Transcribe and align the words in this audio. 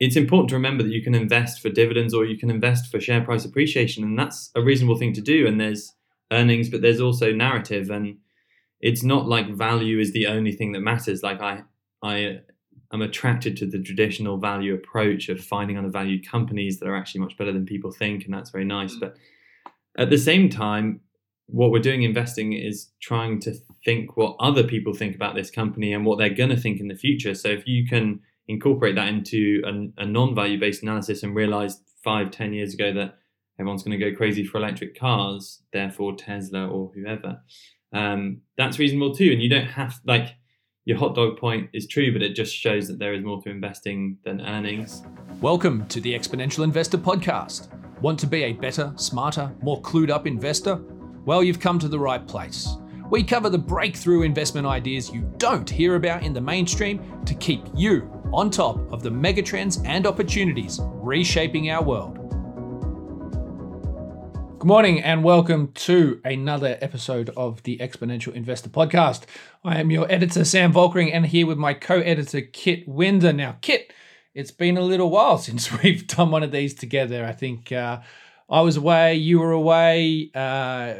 it's 0.00 0.16
important 0.16 0.48
to 0.48 0.54
remember 0.56 0.82
that 0.82 0.92
you 0.92 1.02
can 1.02 1.14
invest 1.14 1.60
for 1.60 1.68
dividends 1.68 2.14
or 2.14 2.24
you 2.24 2.38
can 2.38 2.50
invest 2.50 2.90
for 2.90 2.98
share 2.98 3.22
price 3.22 3.44
appreciation, 3.44 4.02
and 4.02 4.18
that's 4.18 4.50
a 4.56 4.62
reasonable 4.62 4.96
thing 4.96 5.12
to 5.12 5.20
do. 5.20 5.46
And 5.46 5.60
there's 5.60 5.92
earnings, 6.32 6.70
but 6.70 6.80
there's 6.80 7.00
also 7.00 7.32
narrative, 7.32 7.90
and 7.90 8.16
it's 8.80 9.02
not 9.02 9.28
like 9.28 9.54
value 9.54 10.00
is 10.00 10.12
the 10.12 10.26
only 10.26 10.52
thing 10.52 10.72
that 10.72 10.80
matters. 10.80 11.22
Like 11.22 11.42
I, 11.42 11.62
I 12.02 12.38
am 12.92 13.02
attracted 13.02 13.58
to 13.58 13.66
the 13.66 13.78
traditional 13.78 14.38
value 14.38 14.74
approach 14.74 15.28
of 15.28 15.38
finding 15.38 15.76
undervalued 15.76 16.26
companies 16.26 16.80
that 16.80 16.88
are 16.88 16.96
actually 16.96 17.20
much 17.20 17.36
better 17.36 17.52
than 17.52 17.66
people 17.66 17.92
think, 17.92 18.24
and 18.24 18.32
that's 18.32 18.50
very 18.50 18.64
nice. 18.64 18.94
Mm. 18.94 19.00
But 19.00 19.16
at 19.98 20.08
the 20.08 20.18
same 20.18 20.48
time, 20.48 21.00
what 21.46 21.72
we're 21.72 21.80
doing 21.80 22.04
investing 22.04 22.54
is 22.54 22.88
trying 23.02 23.40
to 23.40 23.52
think 23.84 24.16
what 24.16 24.36
other 24.40 24.62
people 24.62 24.94
think 24.94 25.14
about 25.14 25.34
this 25.34 25.50
company 25.50 25.92
and 25.92 26.06
what 26.06 26.16
they're 26.16 26.30
going 26.30 26.50
to 26.50 26.56
think 26.56 26.80
in 26.80 26.88
the 26.88 26.94
future. 26.94 27.34
So 27.34 27.48
if 27.48 27.66
you 27.66 27.86
can 27.86 28.20
incorporate 28.50 28.96
that 28.96 29.08
into 29.08 29.62
a, 29.64 30.02
a 30.02 30.06
non-value 30.06 30.58
based 30.58 30.82
analysis 30.82 31.22
and 31.22 31.34
realize 31.34 31.80
five, 32.02 32.32
ten 32.32 32.52
years 32.52 32.74
ago 32.74 32.92
that 32.92 33.16
everyone's 33.58 33.84
going 33.84 33.98
to 33.98 34.10
go 34.10 34.16
crazy 34.16 34.44
for 34.44 34.58
electric 34.58 34.98
cars, 34.98 35.62
therefore 35.72 36.16
Tesla 36.16 36.66
or 36.66 36.90
whoever, 36.94 37.40
um, 37.92 38.40
that's 38.58 38.78
reasonable 38.78 39.14
too. 39.14 39.30
And 39.30 39.40
you 39.40 39.48
don't 39.48 39.68
have 39.68 40.00
like 40.04 40.34
your 40.84 40.98
hot 40.98 41.14
dog 41.14 41.38
point 41.38 41.70
is 41.72 41.86
true, 41.86 42.12
but 42.12 42.22
it 42.22 42.34
just 42.34 42.54
shows 42.54 42.88
that 42.88 42.98
there 42.98 43.14
is 43.14 43.22
more 43.22 43.40
to 43.42 43.50
investing 43.50 44.18
than 44.24 44.40
earnings. 44.40 45.04
Welcome 45.40 45.86
to 45.86 46.00
the 46.00 46.12
Exponential 46.12 46.64
Investor 46.64 46.98
Podcast. 46.98 47.68
Want 48.00 48.18
to 48.18 48.26
be 48.26 48.44
a 48.44 48.52
better, 48.52 48.92
smarter, 48.96 49.54
more 49.62 49.80
clued 49.82 50.10
up 50.10 50.26
investor? 50.26 50.80
Well, 51.24 51.44
you've 51.44 51.60
come 51.60 51.78
to 51.78 51.88
the 51.88 51.98
right 51.98 52.26
place. 52.26 52.68
We 53.10 53.22
cover 53.22 53.50
the 53.50 53.58
breakthrough 53.58 54.22
investment 54.22 54.66
ideas 54.66 55.10
you 55.10 55.32
don't 55.36 55.68
hear 55.68 55.96
about 55.96 56.24
in 56.24 56.32
the 56.32 56.40
mainstream 56.40 57.22
to 57.26 57.34
keep 57.34 57.62
you 57.76 58.19
on 58.32 58.48
top 58.48 58.76
of 58.92 59.02
the 59.02 59.10
megatrends 59.10 59.84
and 59.84 60.06
opportunities 60.06 60.78
reshaping 60.82 61.68
our 61.70 61.82
world. 61.82 62.14
Good 64.60 64.68
morning 64.68 65.02
and 65.02 65.24
welcome 65.24 65.72
to 65.72 66.20
another 66.24 66.78
episode 66.80 67.30
of 67.30 67.60
the 67.64 67.78
Exponential 67.78 68.32
Investor 68.32 68.68
Podcast. 68.68 69.24
I 69.64 69.80
am 69.80 69.90
your 69.90 70.10
editor, 70.12 70.44
Sam 70.44 70.72
Volkering, 70.72 71.12
and 71.12 71.26
here 71.26 71.44
with 71.44 71.58
my 71.58 71.74
co 71.74 71.98
editor, 72.00 72.40
Kit 72.42 72.86
Winder. 72.86 73.32
Now, 73.32 73.56
Kit, 73.62 73.92
it's 74.32 74.52
been 74.52 74.76
a 74.76 74.82
little 74.82 75.10
while 75.10 75.38
since 75.38 75.82
we've 75.82 76.06
done 76.06 76.30
one 76.30 76.44
of 76.44 76.52
these 76.52 76.74
together. 76.74 77.24
I 77.24 77.32
think 77.32 77.72
uh, 77.72 78.00
I 78.48 78.60
was 78.60 78.76
away, 78.76 79.16
you 79.16 79.40
were 79.40 79.52
away. 79.52 80.30
Uh, 80.34 80.94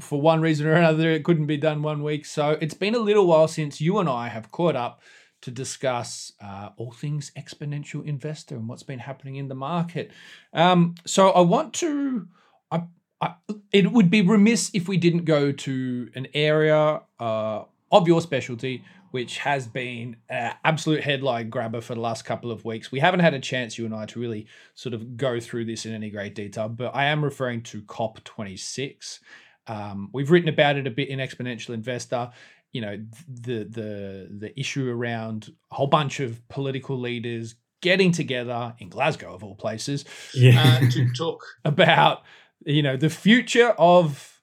for 0.00 0.20
one 0.20 0.42
reason 0.42 0.66
or 0.66 0.74
another, 0.74 1.10
it 1.10 1.24
couldn't 1.24 1.46
be 1.46 1.56
done 1.56 1.80
one 1.80 2.02
week. 2.02 2.26
So 2.26 2.58
it's 2.60 2.74
been 2.74 2.94
a 2.94 2.98
little 2.98 3.26
while 3.26 3.48
since 3.48 3.80
you 3.80 3.98
and 3.98 4.10
I 4.10 4.28
have 4.28 4.50
caught 4.50 4.76
up 4.76 5.00
to 5.44 5.50
discuss 5.50 6.32
uh, 6.42 6.70
all 6.78 6.90
things 6.90 7.30
exponential 7.36 8.02
investor 8.06 8.56
and 8.56 8.66
what's 8.66 8.82
been 8.82 8.98
happening 8.98 9.36
in 9.36 9.48
the 9.48 9.54
market. 9.54 10.10
Um, 10.54 10.94
so 11.04 11.28
I 11.30 11.42
want 11.42 11.74
to. 11.74 12.26
I, 12.70 12.84
I, 13.20 13.34
it 13.70 13.92
would 13.92 14.10
be 14.10 14.22
remiss 14.22 14.70
if 14.72 14.88
we 14.88 14.96
didn't 14.96 15.26
go 15.26 15.52
to 15.52 16.08
an 16.14 16.28
area 16.32 17.02
uh, 17.20 17.64
of 17.92 18.08
your 18.08 18.22
specialty, 18.22 18.84
which 19.10 19.36
has 19.36 19.66
been 19.66 20.16
an 20.30 20.54
absolute 20.64 21.04
headline 21.04 21.50
grabber 21.50 21.82
for 21.82 21.94
the 21.94 22.00
last 22.00 22.24
couple 22.24 22.50
of 22.50 22.64
weeks. 22.64 22.90
We 22.90 23.00
haven't 23.00 23.20
had 23.20 23.34
a 23.34 23.38
chance, 23.38 23.76
you 23.76 23.84
and 23.84 23.94
I, 23.94 24.06
to 24.06 24.18
really 24.18 24.46
sort 24.74 24.94
of 24.94 25.18
go 25.18 25.40
through 25.40 25.66
this 25.66 25.84
in 25.84 25.92
any 25.92 26.08
great 26.08 26.34
detail, 26.34 26.70
but 26.70 26.96
I 26.96 27.04
am 27.04 27.22
referring 27.22 27.62
to 27.64 27.82
COP26. 27.82 29.18
Um, 29.66 30.08
we've 30.14 30.30
written 30.30 30.48
about 30.48 30.76
it 30.76 30.86
a 30.86 30.90
bit 30.90 31.08
in 31.08 31.18
Exponential 31.18 31.74
Investor. 31.74 32.30
You 32.74 32.82
know, 32.82 33.04
the 33.26 33.64
the 33.64 34.28
the 34.30 34.60
issue 34.60 34.90
around 34.90 35.54
a 35.70 35.74
whole 35.76 35.86
bunch 35.86 36.20
of 36.20 36.46
political 36.48 36.98
leaders 36.98 37.54
getting 37.80 38.12
together 38.12 38.74
in 38.78 38.88
Glasgow, 38.88 39.34
of 39.34 39.44
all 39.44 39.54
places, 39.54 40.04
yeah. 40.34 40.80
uh, 40.82 40.90
to 40.90 41.12
talk 41.12 41.42
about 41.64 42.22
you 42.66 42.82
know 42.82 42.96
the 42.96 43.10
future 43.10 43.70
of 43.78 44.40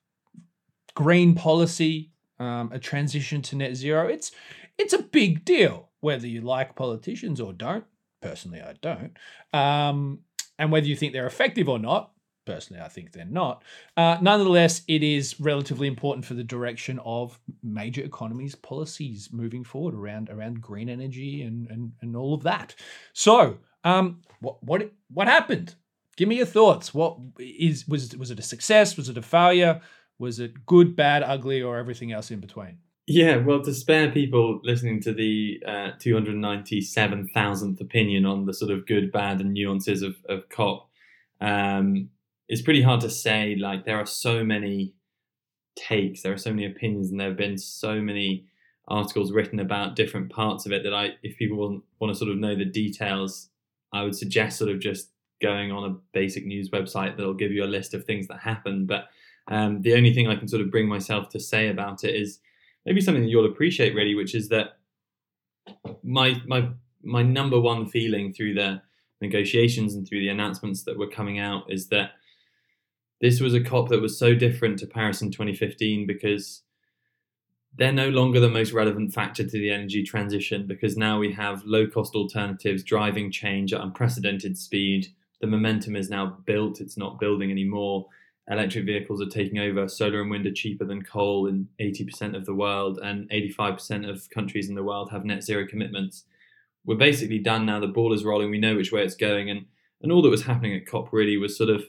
green 0.93 1.35
policy, 1.35 2.11
um, 2.39 2.71
a 2.71 2.79
transition 2.79 3.41
to 3.43 3.55
net 3.55 3.75
zero. 3.75 4.07
It's 4.07 4.31
it's 4.77 4.93
a 4.93 5.03
big 5.03 5.45
deal, 5.45 5.89
whether 5.99 6.27
you 6.27 6.41
like 6.41 6.75
politicians 6.75 7.39
or 7.39 7.53
don't. 7.53 7.85
Personally, 8.21 8.61
I 8.61 8.73
don't. 8.81 9.17
Um, 9.53 10.19
and 10.57 10.71
whether 10.71 10.85
you 10.85 10.95
think 10.95 11.13
they're 11.13 11.27
effective 11.27 11.67
or 11.67 11.79
not, 11.79 12.11
personally, 12.45 12.81
I 12.81 12.87
think 12.87 13.11
they're 13.11 13.25
not. 13.25 13.63
Uh, 13.95 14.17
nonetheless, 14.21 14.81
it 14.87 15.03
is 15.03 15.39
relatively 15.39 15.87
important 15.87 16.25
for 16.25 16.33
the 16.33 16.43
direction 16.43 16.99
of 17.05 17.39
major 17.63 18.01
economies' 18.01 18.55
policies 18.55 19.29
moving 19.31 19.63
forward 19.63 19.93
around 19.93 20.29
around 20.29 20.61
green 20.61 20.89
energy 20.89 21.43
and 21.43 21.69
and, 21.69 21.93
and 22.01 22.15
all 22.15 22.33
of 22.33 22.43
that. 22.43 22.75
So, 23.13 23.57
um, 23.83 24.21
what 24.39 24.63
what 24.63 24.91
what 25.09 25.27
happened? 25.27 25.75
Give 26.17 26.27
me 26.27 26.37
your 26.37 26.45
thoughts. 26.45 26.93
What 26.93 27.17
is 27.39 27.87
was 27.87 28.15
was 28.17 28.31
it 28.31 28.39
a 28.39 28.43
success? 28.43 28.97
Was 28.97 29.09
it 29.09 29.17
a 29.17 29.21
failure? 29.21 29.81
Was 30.19 30.39
it 30.39 30.65
good, 30.67 30.95
bad, 30.95 31.23
ugly, 31.23 31.63
or 31.63 31.77
everything 31.77 32.11
else 32.11 32.29
in 32.29 32.39
between? 32.39 32.77
Yeah, 33.07 33.37
well, 33.37 33.61
to 33.63 33.73
spare 33.73 34.11
people 34.11 34.61
listening 34.63 35.01
to 35.01 35.13
the 35.13 35.61
uh, 35.67 35.91
297,000th 35.99 37.81
opinion 37.81 38.25
on 38.25 38.45
the 38.45 38.53
sort 38.53 38.71
of 38.71 38.85
good, 38.85 39.11
bad, 39.11 39.41
and 39.41 39.53
nuances 39.53 40.03
of, 40.03 40.15
of 40.29 40.47
COP, 40.49 40.87
um, 41.41 42.09
it's 42.51 42.61
pretty 42.61 42.81
hard 42.81 42.99
to 42.99 43.09
say. 43.09 43.55
Like, 43.55 43.85
there 43.85 43.97
are 43.97 44.05
so 44.05 44.43
many 44.43 44.93
takes, 45.77 46.21
there 46.21 46.33
are 46.33 46.37
so 46.37 46.51
many 46.51 46.65
opinions, 46.65 47.09
and 47.09 47.17
there 47.17 47.29
have 47.29 47.37
been 47.37 47.57
so 47.57 48.01
many 48.01 48.45
articles 48.89 49.31
written 49.31 49.61
about 49.61 49.95
different 49.95 50.29
parts 50.29 50.65
of 50.65 50.73
it 50.73 50.83
that 50.83 50.93
I, 50.93 51.11
if 51.23 51.37
people 51.37 51.57
want, 51.57 51.83
want 51.99 52.13
to 52.13 52.19
sort 52.19 52.29
of 52.29 52.37
know 52.37 52.53
the 52.53 52.65
details, 52.65 53.47
I 53.93 54.03
would 54.03 54.17
suggest 54.17 54.57
sort 54.57 54.69
of 54.69 54.81
just 54.81 55.11
going 55.41 55.71
on 55.71 55.89
a 55.89 55.95
basic 56.11 56.45
news 56.45 56.69
website 56.69 57.15
that'll 57.15 57.33
give 57.33 57.53
you 57.53 57.63
a 57.63 57.65
list 57.65 57.93
of 57.93 58.03
things 58.03 58.27
that 58.27 58.41
happened. 58.41 58.85
But 58.85 59.05
um, 59.47 59.81
the 59.81 59.95
only 59.95 60.13
thing 60.13 60.27
I 60.27 60.35
can 60.35 60.49
sort 60.49 60.61
of 60.61 60.69
bring 60.69 60.89
myself 60.89 61.29
to 61.29 61.39
say 61.39 61.69
about 61.69 62.03
it 62.03 62.13
is 62.13 62.39
maybe 62.85 62.99
something 62.99 63.23
that 63.23 63.29
you'll 63.29 63.45
appreciate 63.45 63.95
really, 63.95 64.13
which 64.13 64.35
is 64.35 64.49
that 64.49 64.77
my 66.03 66.41
my 66.45 66.69
my 67.01 67.23
number 67.23 67.59
one 67.59 67.85
feeling 67.85 68.33
through 68.33 68.55
the 68.55 68.81
negotiations 69.21 69.95
and 69.95 70.05
through 70.05 70.19
the 70.19 70.29
announcements 70.29 70.83
that 70.83 70.97
were 70.97 71.07
coming 71.07 71.39
out 71.39 71.63
is 71.71 71.87
that 71.87 72.11
this 73.21 73.39
was 73.39 73.53
a 73.53 73.61
COP 73.61 73.89
that 73.89 74.01
was 74.01 74.17
so 74.17 74.33
different 74.33 74.79
to 74.79 74.87
Paris 74.87 75.21
in 75.21 75.31
2015 75.31 76.07
because 76.07 76.63
they're 77.77 77.93
no 77.93 78.09
longer 78.09 78.39
the 78.39 78.49
most 78.49 78.73
relevant 78.73 79.13
factor 79.13 79.43
to 79.43 79.51
the 79.51 79.71
energy 79.71 80.03
transition 80.03 80.67
because 80.67 80.97
now 80.97 81.17
we 81.17 81.31
have 81.31 81.63
low 81.63 81.87
cost 81.87 82.15
alternatives 82.15 82.83
driving 82.83 83.31
change 83.31 83.73
at 83.73 83.81
unprecedented 83.81 84.57
speed. 84.57 85.07
The 85.39 85.47
momentum 85.47 85.95
is 85.95 86.09
now 86.09 86.37
built, 86.45 86.81
it's 86.81 86.97
not 86.97 87.19
building 87.19 87.51
anymore 87.51 88.07
electric 88.51 88.85
vehicles 88.85 89.21
are 89.21 89.29
taking 89.29 89.59
over. 89.59 89.87
Solar 89.87 90.21
and 90.21 90.29
wind 90.29 90.45
are 90.45 90.51
cheaper 90.51 90.85
than 90.85 91.03
coal 91.03 91.47
in 91.47 91.67
80% 91.79 92.35
of 92.35 92.45
the 92.45 92.53
world, 92.53 92.99
and 93.01 93.29
85% 93.29 94.09
of 94.09 94.29
countries 94.29 94.69
in 94.69 94.75
the 94.75 94.83
world 94.83 95.09
have 95.11 95.25
net 95.25 95.43
zero 95.43 95.65
commitments. 95.67 96.25
We're 96.85 96.95
basically 96.95 97.39
done 97.39 97.65
now. 97.65 97.79
The 97.79 97.87
ball 97.87 98.13
is 98.13 98.25
rolling. 98.25 98.51
We 98.51 98.59
know 98.59 98.75
which 98.75 98.91
way 98.91 99.03
it's 99.03 99.15
going, 99.15 99.49
and 99.49 99.65
and 100.01 100.11
all 100.11 100.23
that 100.23 100.29
was 100.29 100.43
happening 100.43 100.73
at 100.75 100.87
COP 100.87 101.13
really 101.13 101.37
was 101.37 101.55
sort 101.55 101.69
of, 101.69 101.85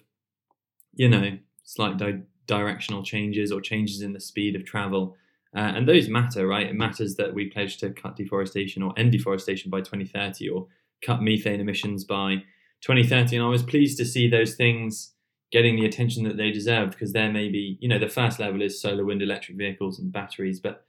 you 0.94 1.08
know, 1.08 1.38
slight 1.64 1.96
di- 1.96 2.22
directional 2.46 3.02
changes 3.02 3.52
or 3.52 3.60
changes 3.60 4.02
in 4.02 4.12
the 4.12 4.20
speed 4.20 4.56
of 4.56 4.64
travel. 4.64 5.16
Uh, 5.54 5.72
and 5.76 5.88
those 5.88 6.08
matter, 6.08 6.46
right? 6.46 6.66
It 6.66 6.74
matters 6.74 7.16
that 7.16 7.34
we 7.34 7.50
pledge 7.50 7.78
to 7.78 7.90
cut 7.90 8.16
deforestation 8.16 8.82
or 8.82 8.94
end 8.96 9.12
deforestation 9.12 9.70
by 9.70 9.80
2030 9.80 10.48
or 10.48 10.66
cut 11.04 11.22
methane 11.22 11.60
emissions 11.60 12.04
by 12.04 12.36
2030. 12.80 13.36
And 13.36 13.44
I 13.44 13.48
was 13.48 13.62
pleased 13.62 13.98
to 13.98 14.04
see 14.04 14.28
those 14.28 14.54
things 14.54 15.12
getting 15.50 15.76
the 15.76 15.84
attention 15.84 16.24
that 16.24 16.38
they 16.38 16.50
deserve 16.50 16.90
because 16.90 17.12
there 17.12 17.30
may 17.30 17.48
be, 17.48 17.76
you 17.80 17.88
know, 17.88 17.98
the 17.98 18.08
first 18.08 18.40
level 18.40 18.62
is 18.62 18.80
solar, 18.80 19.04
wind, 19.04 19.22
electric 19.22 19.58
vehicles 19.58 19.98
and 19.98 20.10
batteries, 20.10 20.58
but 20.58 20.86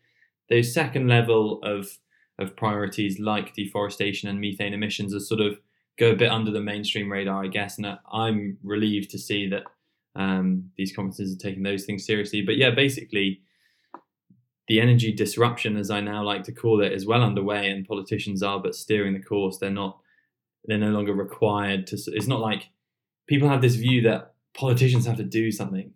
those 0.50 0.74
second 0.74 1.08
level 1.08 1.62
of 1.64 1.98
of 2.40 2.56
priorities 2.56 3.20
like 3.20 3.54
deforestation 3.54 4.28
and 4.28 4.42
methane 4.42 4.74
emissions 4.74 5.14
are 5.14 5.20
sort 5.20 5.40
of 5.40 5.60
go 6.00 6.12
a 6.12 6.16
bit 6.16 6.32
under 6.32 6.50
the 6.50 6.60
mainstream 6.60 7.12
radar, 7.12 7.44
I 7.44 7.48
guess. 7.48 7.78
And 7.78 8.00
I'm 8.12 8.58
relieved 8.64 9.12
to 9.12 9.20
see 9.20 9.48
that 9.50 9.64
um, 10.16 10.70
these 10.78 10.96
conferences 10.96 11.36
are 11.36 11.40
taking 11.40 11.64
those 11.64 11.86
things 11.86 12.06
seriously. 12.06 12.42
But 12.42 12.58
yeah, 12.58 12.72
basically, 12.72 13.42
the 14.68 14.80
energy 14.80 15.12
disruption, 15.12 15.76
as 15.78 15.90
I 15.90 16.02
now 16.02 16.24
like 16.24 16.44
to 16.44 16.52
call 16.52 16.82
it, 16.82 16.94
is 16.94 17.06
well 17.06 17.24
underway, 17.24 17.70
and 17.70 17.88
politicians 17.88 18.44
are 18.44 18.60
but 18.60 18.76
steering 18.76 19.14
the 19.14 19.24
course. 19.24 19.58
They're 19.58 19.70
not. 19.70 20.00
They're 20.66 20.78
no 20.78 20.92
longer 20.92 21.14
required 21.14 21.88
to. 21.88 21.98
It's 22.08 22.28
not 22.28 22.40
like 22.40 22.70
people 23.28 23.50
have 23.50 23.62
this 23.62 23.76
view 23.76 24.02
that 24.04 24.34
politicians 24.54 25.06
have 25.06 25.18
to 25.18 25.24
do 25.24 25.52
something 25.52 25.92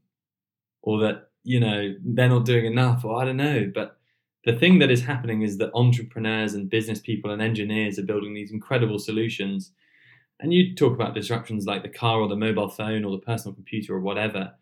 or 0.81 0.99
that 1.01 1.29
you 1.43 1.59
know 1.59 1.93
they're 2.03 2.29
not 2.29 2.45
doing 2.45 2.65
enough 2.65 3.05
or 3.05 3.21
i 3.21 3.25
don't 3.25 3.37
know 3.37 3.69
but 3.73 3.97
the 4.45 4.57
thing 4.57 4.79
that 4.79 4.91
is 4.91 5.03
happening 5.03 5.41
is 5.41 5.57
that 5.57 5.71
entrepreneurs 5.73 6.53
and 6.53 6.69
business 6.69 6.99
people 6.99 7.31
and 7.31 7.41
engineers 7.41 7.99
are 7.99 8.03
building 8.03 8.33
these 8.33 8.51
incredible 8.51 8.97
solutions 8.97 9.71
and 10.39 10.53
you 10.53 10.75
talk 10.75 10.93
about 10.93 11.15
disruptions 11.15 11.65
like 11.65 11.83
the 11.83 11.89
car 11.89 12.19
or 12.19 12.27
the 12.27 12.35
mobile 12.35 12.69
phone 12.69 13.03
or 13.03 13.11
the 13.11 13.25
personal 13.25 13.53
computer 13.53 13.93
or 13.93 13.99
whatever 13.99 14.53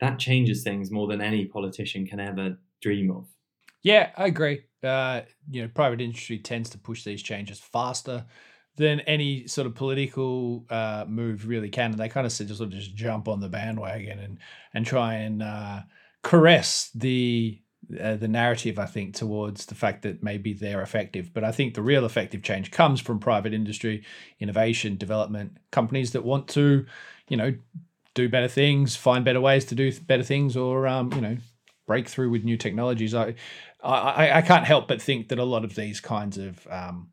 that 0.00 0.18
changes 0.18 0.62
things 0.62 0.90
more 0.90 1.06
than 1.06 1.20
any 1.20 1.46
politician 1.46 2.06
can 2.06 2.20
ever 2.20 2.58
dream 2.80 3.10
of 3.10 3.26
yeah 3.82 4.10
i 4.16 4.26
agree 4.26 4.62
uh, 4.82 5.22
you 5.50 5.62
know 5.62 5.68
private 5.68 6.00
industry 6.00 6.38
tends 6.38 6.70
to 6.70 6.78
push 6.78 7.02
these 7.02 7.22
changes 7.22 7.58
faster 7.58 8.24
than 8.76 9.00
any 9.00 9.46
sort 9.46 9.66
of 9.66 9.74
political 9.74 10.64
uh, 10.70 11.04
move 11.08 11.48
really 11.48 11.70
can. 11.70 11.92
And 11.92 11.98
they 11.98 12.08
kind 12.08 12.26
of 12.26 12.32
sort 12.32 12.50
of 12.50 12.70
just 12.70 12.94
jump 12.94 13.26
on 13.26 13.40
the 13.40 13.48
bandwagon 13.48 14.18
and 14.18 14.38
and 14.74 14.86
try 14.86 15.14
and 15.14 15.42
uh, 15.42 15.80
caress 16.22 16.90
the 16.94 17.60
uh, 18.00 18.16
the 18.16 18.28
narrative. 18.28 18.78
I 18.78 18.86
think 18.86 19.14
towards 19.14 19.66
the 19.66 19.74
fact 19.74 20.02
that 20.02 20.22
maybe 20.22 20.52
they're 20.52 20.82
effective, 20.82 21.32
but 21.32 21.44
I 21.44 21.52
think 21.52 21.74
the 21.74 21.82
real 21.82 22.04
effective 22.04 22.42
change 22.42 22.70
comes 22.70 23.00
from 23.00 23.18
private 23.18 23.54
industry, 23.54 24.04
innovation, 24.40 24.96
development, 24.96 25.58
companies 25.70 26.12
that 26.12 26.24
want 26.24 26.48
to, 26.48 26.86
you 27.28 27.36
know, 27.36 27.54
do 28.14 28.28
better 28.28 28.48
things, 28.48 28.96
find 28.96 29.24
better 29.24 29.40
ways 29.40 29.64
to 29.66 29.74
do 29.74 29.92
better 30.00 30.22
things, 30.22 30.56
or 30.56 30.86
um, 30.86 31.12
you 31.12 31.20
know, 31.20 31.36
break 31.86 32.08
through 32.08 32.30
with 32.30 32.44
new 32.44 32.56
technologies. 32.56 33.14
I, 33.14 33.34
I, 33.82 34.38
I 34.38 34.42
can't 34.42 34.64
help 34.64 34.88
but 34.88 35.00
think 35.00 35.28
that 35.28 35.38
a 35.38 35.44
lot 35.44 35.64
of 35.64 35.74
these 35.74 36.00
kinds 36.00 36.38
of 36.38 36.66
um, 36.68 37.10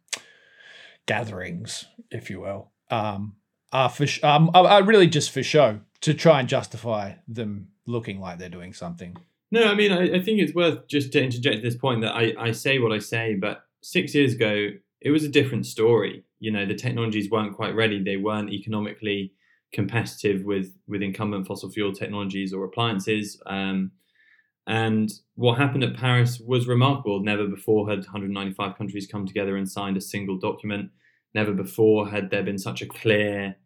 gatherings, 1.06 1.86
if 2.10 2.30
you 2.30 2.40
will, 2.40 2.72
um, 2.90 3.36
are 3.72 3.90
for 3.90 4.08
sh- 4.08 4.24
um, 4.24 4.50
are 4.54 4.84
really 4.84 5.08
just 5.08 5.32
for 5.32 5.44
show 5.44 5.82
to 6.02 6.14
try 6.14 6.40
and 6.40 6.50
justify 6.50 7.14
them 7.28 7.70
looking 7.86 8.20
like 8.20 8.40
they're 8.40 8.50
doing 8.50 8.74
something. 8.74 9.18
No, 9.54 9.66
I 9.66 9.76
mean, 9.76 9.92
I, 9.92 10.16
I 10.16 10.20
think 10.20 10.40
it's 10.40 10.56
worth 10.56 10.88
just 10.88 11.12
to 11.12 11.22
interject 11.22 11.62
this 11.62 11.76
point 11.76 12.02
that 12.02 12.16
I, 12.16 12.34
I 12.40 12.52
say 12.54 12.80
what 12.80 12.92
I 12.92 12.98
say, 12.98 13.36
but 13.36 13.62
six 13.84 14.16
years 14.16 14.34
ago, 14.34 14.70
it 15.00 15.12
was 15.12 15.24
a 15.24 15.30
different 15.30 15.68
story. 15.68 16.24
You 16.40 16.50
know, 16.50 16.66
the 16.66 16.74
technologies 16.74 17.30
weren't 17.30 17.56
quite 17.56 17.76
ready. 17.76 18.02
They 18.04 18.18
weren't 18.18 18.52
economically 18.52 19.32
competitive 19.72 20.44
with 20.44 20.74
with 20.88 21.04
incumbent 21.04 21.46
fossil 21.46 21.70
fuel 21.70 21.94
technologies 21.94 22.52
or 22.52 22.66
appliances. 22.66 23.40
Um, 23.46 23.92
and 24.66 25.12
what 25.36 25.60
happened 25.60 25.84
at 25.84 25.98
Paris 25.98 26.40
was 26.40 26.66
remarkable. 26.68 27.22
Never 27.22 27.46
before 27.46 27.88
had 27.88 28.00
195 28.00 28.76
countries 28.76 29.06
come 29.06 29.28
together 29.28 29.56
and 29.56 29.70
signed 29.70 29.98
a 29.98 30.02
single 30.02 30.40
document. 30.40 30.90
Never 31.36 31.52
before 31.52 32.10
had 32.10 32.32
there 32.32 32.42
been 32.42 32.58
such 32.58 32.82
a 32.82 32.88
clear 32.88 33.58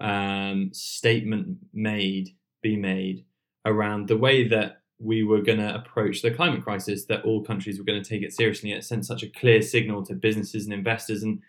um, 0.00 0.70
statement 0.72 1.58
made, 1.72 2.30
be 2.60 2.74
made 2.74 3.24
around 3.64 4.08
the 4.08 4.16
way 4.16 4.48
that 4.48 4.81
we 5.02 5.22
were 5.22 5.40
going 5.40 5.58
to 5.58 5.74
approach 5.74 6.22
the 6.22 6.30
climate 6.30 6.62
crisis. 6.62 7.04
That 7.06 7.24
all 7.24 7.42
countries 7.42 7.78
were 7.78 7.84
going 7.84 8.02
to 8.02 8.08
take 8.08 8.22
it 8.22 8.32
seriously. 8.32 8.72
It 8.72 8.84
sent 8.84 9.06
such 9.06 9.22
a 9.22 9.28
clear 9.28 9.62
signal 9.62 10.04
to 10.06 10.14
businesses 10.14 10.64
and 10.64 10.74
investors, 10.74 11.22
and 11.22 11.40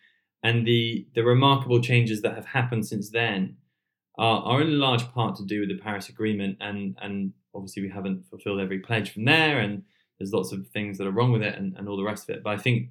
and 0.43 0.65
the 0.65 1.07
the 1.15 1.23
remarkable 1.23 1.81
changes 1.81 2.21
that 2.21 2.35
have 2.35 2.47
happened 2.47 2.85
since 2.85 3.09
then 3.09 3.57
are, 4.17 4.41
are 4.43 4.61
in 4.61 4.79
large 4.79 5.07
part 5.11 5.35
to 5.37 5.45
do 5.45 5.61
with 5.61 5.69
the 5.69 5.77
Paris 5.77 6.09
Agreement 6.09 6.57
and 6.59 6.97
and 7.01 7.33
obviously 7.55 7.83
we 7.83 7.89
haven't 7.89 8.25
fulfilled 8.29 8.59
every 8.59 8.79
pledge 8.79 9.11
from 9.11 9.25
there, 9.25 9.59
and 9.59 9.83
there's 10.17 10.33
lots 10.33 10.51
of 10.51 10.67
things 10.67 10.97
that 10.97 11.07
are 11.07 11.11
wrong 11.11 11.31
with 11.31 11.43
it, 11.43 11.55
and, 11.57 11.75
and 11.77 11.87
all 11.87 11.97
the 11.97 12.03
rest 12.03 12.29
of 12.29 12.35
it. 12.35 12.43
But 12.43 12.51
I 12.51 12.57
think, 12.57 12.89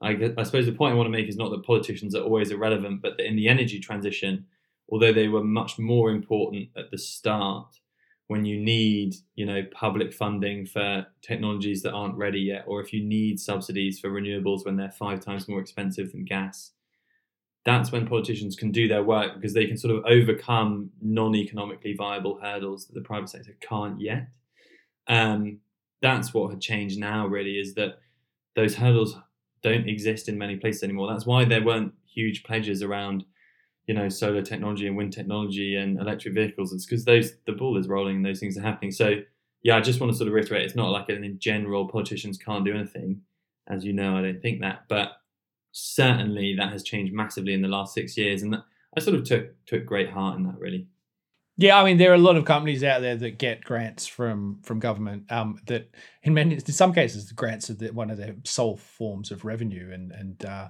I, 0.00 0.32
I 0.36 0.42
suppose 0.42 0.66
the 0.66 0.72
point 0.72 0.92
I 0.92 0.96
want 0.96 1.06
to 1.06 1.16
make 1.16 1.28
is 1.28 1.36
not 1.36 1.50
that 1.50 1.64
politicians 1.64 2.14
are 2.14 2.22
always 2.22 2.50
irrelevant, 2.50 3.02
but 3.02 3.16
that 3.16 3.26
in 3.26 3.36
the 3.36 3.48
energy 3.48 3.80
transition, 3.80 4.46
although 4.90 5.12
they 5.12 5.28
were 5.28 5.44
much 5.44 5.78
more 5.78 6.10
important 6.10 6.68
at 6.76 6.90
the 6.90 6.98
start, 6.98 7.80
when 8.28 8.44
you 8.44 8.60
need, 8.60 9.14
you 9.36 9.46
know, 9.46 9.62
public 9.72 10.12
funding 10.12 10.66
for 10.66 11.06
technologies 11.22 11.82
that 11.82 11.92
aren't 11.92 12.16
ready 12.16 12.40
yet, 12.40 12.64
or 12.66 12.80
if 12.80 12.92
you 12.92 13.02
need 13.02 13.38
subsidies 13.38 14.00
for 14.00 14.10
renewables 14.10 14.64
when 14.64 14.76
they're 14.76 14.90
five 14.90 15.20
times 15.20 15.48
more 15.48 15.60
expensive 15.60 16.10
than 16.10 16.24
gas, 16.24 16.72
that's 17.64 17.92
when 17.92 18.06
politicians 18.06 18.56
can 18.56 18.70
do 18.70 18.88
their 18.88 19.02
work 19.02 19.34
because 19.34 19.54
they 19.54 19.66
can 19.66 19.76
sort 19.76 19.94
of 19.94 20.04
overcome 20.04 20.90
non-economically 21.00 21.94
viable 21.94 22.38
hurdles 22.40 22.86
that 22.86 22.94
the 22.94 23.00
private 23.00 23.28
sector 23.28 23.56
can't 23.60 24.00
yet. 24.00 24.28
Um, 25.08 25.58
that's 26.02 26.34
what 26.34 26.50
had 26.50 26.60
changed 26.60 26.98
now, 26.98 27.26
really, 27.26 27.58
is 27.58 27.74
that 27.74 27.98
those 28.54 28.76
hurdles 28.76 29.16
don't 29.62 29.88
exist 29.88 30.28
in 30.28 30.38
many 30.38 30.56
places 30.56 30.82
anymore. 30.82 31.08
That's 31.08 31.26
why 31.26 31.44
there 31.44 31.64
weren't 31.64 31.92
huge 32.06 32.44
pledges 32.44 32.82
around, 32.82 33.24
you 33.86 33.94
know, 33.94 34.08
solar 34.08 34.42
technology 34.42 34.86
and 34.86 34.96
wind 34.96 35.12
technology 35.12 35.76
and 35.76 36.00
electric 36.00 36.34
vehicles. 36.34 36.72
It's 36.72 36.86
because 36.86 37.04
those 37.04 37.32
the 37.46 37.52
ball 37.52 37.78
is 37.78 37.88
rolling 37.88 38.16
and 38.16 38.26
those 38.26 38.40
things 38.40 38.56
are 38.58 38.62
happening. 38.62 38.90
So 38.90 39.20
yeah, 39.62 39.76
I 39.76 39.80
just 39.80 40.00
want 40.00 40.12
to 40.12 40.16
sort 40.16 40.28
of 40.28 40.34
reiterate, 40.34 40.62
it's 40.62 40.76
not 40.76 40.90
like 40.90 41.08
in 41.08 41.38
general 41.38 41.88
politicians 41.88 42.38
can't 42.38 42.64
do 42.64 42.74
anything. 42.74 43.22
As 43.68 43.84
you 43.84 43.92
know, 43.92 44.16
I 44.16 44.22
don't 44.22 44.40
think 44.40 44.60
that, 44.60 44.84
but 44.88 45.16
certainly 45.72 46.54
that 46.56 46.72
has 46.72 46.84
changed 46.84 47.12
massively 47.12 47.52
in 47.52 47.62
the 47.62 47.68
last 47.68 47.92
six 47.92 48.16
years, 48.16 48.42
and 48.42 48.52
that, 48.52 48.64
I 48.96 49.00
sort 49.00 49.16
of 49.16 49.24
took 49.24 49.64
took 49.66 49.84
great 49.84 50.10
heart 50.10 50.38
in 50.38 50.44
that. 50.44 50.58
Really. 50.58 50.86
Yeah, 51.58 51.80
I 51.80 51.84
mean, 51.84 51.96
there 51.96 52.12
are 52.12 52.14
a 52.14 52.18
lot 52.18 52.36
of 52.36 52.44
companies 52.44 52.84
out 52.84 53.00
there 53.00 53.16
that 53.16 53.38
get 53.38 53.64
grants 53.64 54.06
from 54.06 54.60
from 54.62 54.78
government. 54.78 55.30
Um, 55.32 55.58
that 55.66 55.90
in 56.22 56.34
many, 56.34 56.54
in 56.54 56.60
some 56.60 56.92
cases, 56.92 57.28
the 57.28 57.34
grants 57.34 57.68
are 57.70 57.74
the, 57.74 57.88
one 57.92 58.10
of 58.10 58.18
their 58.18 58.36
sole 58.44 58.76
forms 58.76 59.30
of 59.30 59.44
revenue, 59.44 59.90
and 59.92 60.12
and 60.12 60.44
uh, 60.44 60.68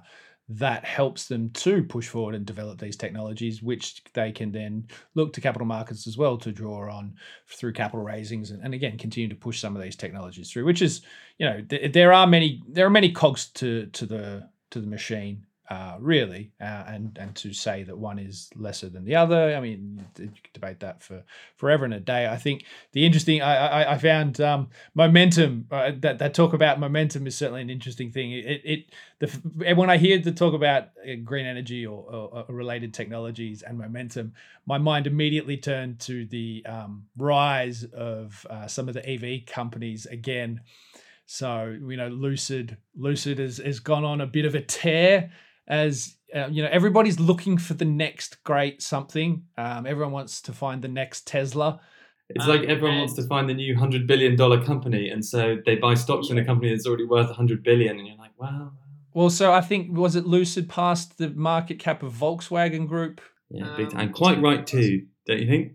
that 0.49 0.85
helps 0.85 1.27
them 1.27 1.49
to 1.49 1.83
push 1.83 2.07
forward 2.07 2.33
and 2.33 2.45
develop 2.45 2.79
these 2.79 2.95
technologies, 2.95 3.61
which 3.61 4.01
they 4.13 4.31
can 4.31 4.51
then 4.51 4.87
look 5.13 5.33
to 5.33 5.41
capital 5.41 5.67
markets 5.67 6.07
as 6.07 6.17
well 6.17 6.37
to 6.37 6.53
draw 6.53 6.89
on 6.89 7.13
through 7.47 7.73
capital 7.73 8.03
raisings, 8.03 8.51
and, 8.51 8.63
and 8.63 8.73
again 8.73 8.97
continue 8.97 9.27
to 9.27 9.35
push 9.35 9.59
some 9.59 9.75
of 9.75 9.81
these 9.81 9.95
technologies 9.95 10.49
through. 10.49 10.65
Which 10.65 10.81
is, 10.81 11.01
you 11.37 11.45
know, 11.45 11.61
th- 11.61 11.91
there 11.91 12.13
are 12.13 12.25
many 12.25 12.63
there 12.67 12.85
are 12.85 12.91
many 12.91 13.11
cogs 13.11 13.47
to 13.55 13.87
to 13.87 14.05
the 14.05 14.49
to 14.69 14.79
the 14.79 14.87
machine, 14.87 15.45
uh, 15.69 15.97
really, 15.99 16.51
uh, 16.61 16.85
and 16.87 17.17
and 17.19 17.35
to 17.35 17.51
say 17.51 17.83
that 17.83 17.97
one 17.97 18.19
is 18.19 18.49
lesser 18.55 18.87
than 18.87 19.03
the 19.03 19.15
other. 19.15 19.53
I 19.53 19.59
mean, 19.59 20.05
you 20.17 20.27
could 20.27 20.53
debate 20.53 20.79
that 20.79 21.03
for 21.03 21.23
forever 21.57 21.83
and 21.83 21.93
a 21.93 21.99
day. 21.99 22.25
I 22.25 22.37
think 22.37 22.63
the 22.93 23.05
interesting 23.05 23.41
I 23.41 23.83
I, 23.83 23.93
I 23.93 23.97
found 23.97 24.39
um, 24.39 24.69
momentum 24.95 25.67
uh, 25.69 25.91
that 25.99 26.19
that 26.19 26.33
talk 26.33 26.53
about 26.53 26.79
momentum 26.79 27.27
is 27.27 27.35
certainly 27.35 27.61
an 27.61 27.69
interesting 27.69 28.11
thing. 28.11 28.31
It 28.31 28.61
it 28.63 28.85
the 29.19 29.75
when 29.75 29.89
I 29.89 29.97
hear 29.97 30.17
the 30.19 30.31
talk 30.31 30.53
about 30.53 30.83
uh, 31.05 31.15
green 31.25 31.45
energy 31.45 31.85
or, 31.85 32.01
or, 32.01 32.45
or 32.47 32.55
related 32.55 32.93
technologies 32.93 33.61
and 33.61 33.77
momentum, 33.77 34.33
my 34.65 34.77
mind 34.77 35.05
immediately 35.05 35.57
turned 35.57 35.99
to 36.01 36.25
the 36.27 36.65
um, 36.65 37.07
rise 37.17 37.83
of 37.83 38.47
uh, 38.49 38.67
some 38.67 38.87
of 38.87 38.93
the 38.93 39.05
EV 39.05 39.45
companies 39.45 40.05
again. 40.05 40.61
So 41.25 41.77
you 41.85 41.97
know, 41.97 42.07
Lucid 42.07 42.77
Lucid 42.95 43.39
has 43.39 43.57
has 43.57 43.81
gone 43.81 44.05
on 44.05 44.21
a 44.21 44.27
bit 44.27 44.45
of 44.45 44.55
a 44.55 44.61
tear 44.61 45.29
as 45.67 46.15
uh, 46.35 46.47
you 46.47 46.63
know 46.63 46.69
everybody's 46.71 47.19
looking 47.19 47.57
for 47.57 47.73
the 47.73 47.85
next 47.85 48.43
great 48.43 48.81
something. 48.81 49.43
Um, 49.57 49.85
everyone 49.85 50.11
wants 50.11 50.41
to 50.43 50.53
find 50.53 50.81
the 50.81 50.87
next 50.87 51.27
Tesla. 51.27 51.79
It's 52.29 52.43
um, 52.43 52.49
like 52.49 52.63
everyone 52.63 52.99
wants 52.99 53.13
to 53.13 53.23
find 53.23 53.47
the 53.47 53.53
new 53.53 53.75
hundred 53.75 54.07
billion 54.07 54.35
dollar 54.35 54.63
company, 54.63 55.09
and 55.09 55.23
so 55.23 55.57
they 55.65 55.75
buy 55.75 55.93
stocks 55.93 56.29
in 56.29 56.37
a 56.37 56.45
company 56.45 56.71
that's 56.71 56.85
already 56.85 57.05
worth 57.05 57.31
hundred 57.31 57.63
billion, 57.63 57.97
and 57.97 58.07
you're 58.07 58.17
like, 58.17 58.37
wow. 58.37 58.71
Well, 59.13 59.29
so 59.29 59.51
I 59.53 59.61
think 59.61 59.97
was 59.97 60.15
it 60.15 60.27
Lucid 60.27 60.69
passed 60.69 61.17
the 61.17 61.29
market 61.29 61.79
cap 61.79 62.03
of 62.03 62.13
Volkswagen 62.13 62.87
Group? 62.87 63.21
Yeah, 63.49 63.73
big 63.77 63.91
time. 63.91 64.07
Um, 64.07 64.13
Quite 64.13 64.41
right 64.41 64.67
too, 64.67 65.07
don't 65.25 65.39
you 65.39 65.47
think? 65.47 65.73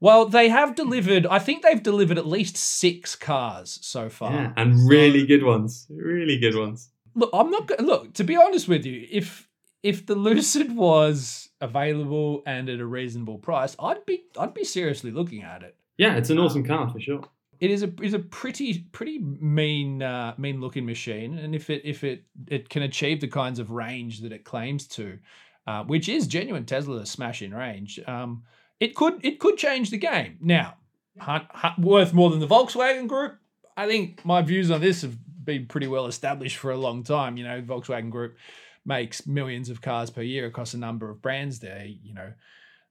Well, 0.00 0.26
they 0.26 0.48
have 0.48 0.74
delivered. 0.74 1.26
I 1.26 1.38
think 1.38 1.62
they've 1.62 1.82
delivered 1.82 2.18
at 2.18 2.26
least 2.26 2.56
six 2.56 3.16
cars 3.16 3.78
so 3.82 4.08
far, 4.08 4.32
yeah, 4.32 4.52
and 4.56 4.88
really 4.88 5.26
good 5.26 5.44
ones. 5.44 5.86
Really 5.90 6.38
good 6.38 6.56
ones. 6.56 6.90
Look, 7.18 7.30
I'm 7.32 7.50
not 7.50 7.66
gonna 7.66 7.82
look. 7.82 8.14
To 8.14 8.24
be 8.24 8.36
honest 8.36 8.68
with 8.68 8.86
you, 8.86 9.06
if 9.10 9.48
if 9.82 10.06
the 10.06 10.14
Lucid 10.14 10.74
was 10.76 11.48
available 11.60 12.42
and 12.46 12.68
at 12.68 12.78
a 12.78 12.86
reasonable 12.86 13.38
price, 13.38 13.74
I'd 13.78 14.06
be 14.06 14.22
I'd 14.38 14.54
be 14.54 14.64
seriously 14.64 15.10
looking 15.10 15.42
at 15.42 15.62
it. 15.62 15.76
Yeah, 15.96 16.16
it's 16.16 16.30
an 16.30 16.38
awesome 16.38 16.64
car 16.64 16.88
for 16.88 17.00
sure. 17.00 17.22
It 17.58 17.72
is 17.72 17.82
a 17.82 17.92
is 18.00 18.14
a 18.14 18.20
pretty 18.20 18.86
pretty 18.92 19.18
mean 19.18 20.00
uh, 20.00 20.34
mean 20.38 20.60
looking 20.60 20.86
machine, 20.86 21.38
and 21.38 21.56
if 21.56 21.70
it 21.70 21.82
if 21.84 22.04
it 22.04 22.22
it 22.46 22.68
can 22.68 22.82
achieve 22.82 23.20
the 23.20 23.26
kinds 23.26 23.58
of 23.58 23.72
range 23.72 24.20
that 24.20 24.30
it 24.30 24.44
claims 24.44 24.86
to, 24.88 25.18
uh, 25.66 25.82
which 25.82 26.08
is 26.08 26.28
genuine 26.28 26.66
Tesla 26.66 27.04
smash 27.04 27.42
in 27.42 27.52
range. 27.52 27.98
Um, 28.06 28.44
it 28.78 28.94
could 28.94 29.24
it 29.24 29.40
could 29.40 29.56
change 29.56 29.90
the 29.90 29.98
game. 29.98 30.38
Now, 30.40 30.76
worth 31.78 32.12
more 32.12 32.30
than 32.30 32.38
the 32.38 32.46
Volkswagen 32.46 33.08
Group. 33.08 33.38
I 33.76 33.86
think 33.88 34.24
my 34.24 34.40
views 34.42 34.70
on 34.70 34.80
this 34.80 35.02
have 35.02 35.16
been 35.48 35.66
pretty 35.66 35.86
well 35.86 36.06
established 36.06 36.58
for 36.58 36.70
a 36.70 36.76
long 36.76 37.02
time. 37.02 37.38
You 37.38 37.44
know, 37.44 37.62
Volkswagen 37.62 38.10
Group 38.10 38.36
makes 38.84 39.26
millions 39.26 39.70
of 39.70 39.80
cars 39.80 40.10
per 40.10 40.20
year 40.20 40.46
across 40.46 40.74
a 40.74 40.78
number 40.78 41.08
of 41.08 41.22
brands. 41.22 41.58
They, 41.58 41.98
you 42.02 42.12
know, 42.12 42.34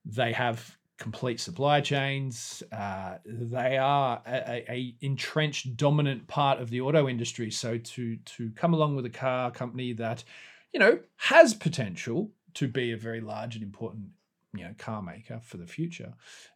they 0.04 0.34
have 0.34 0.76
complete 0.98 1.40
supply 1.40 1.82
chains. 1.82 2.64
Uh, 2.72 3.20
they 3.26 3.78
are 3.78 4.24
a, 4.26 4.66
a, 4.72 4.96
entrenched 5.02 5.78
dominant 5.78 6.28
part 6.28 6.60
of 6.60 6.72
the 6.72 6.82
auto 6.82 7.08
industry. 7.08 7.52
So 7.52 7.78
to 7.78 8.18
to 8.18 8.50
come 8.56 8.74
along 8.74 8.96
with 8.96 9.06
a 9.06 9.12
car 9.12 9.52
company 9.52 9.94
that, 9.94 10.24
you 10.74 10.80
know, 10.80 10.98
has 11.18 11.54
potential 11.54 12.32
to 12.56 12.68
be 12.68 12.92
a 12.92 12.98
very 12.98 13.22
large 13.22 13.54
and 13.54 13.64
important 13.64 14.08
you 14.56 14.64
know 14.64 14.74
car 14.80 15.04
maker 15.04 15.40
for 15.44 15.58
the 15.58 15.68
future. 15.68 16.14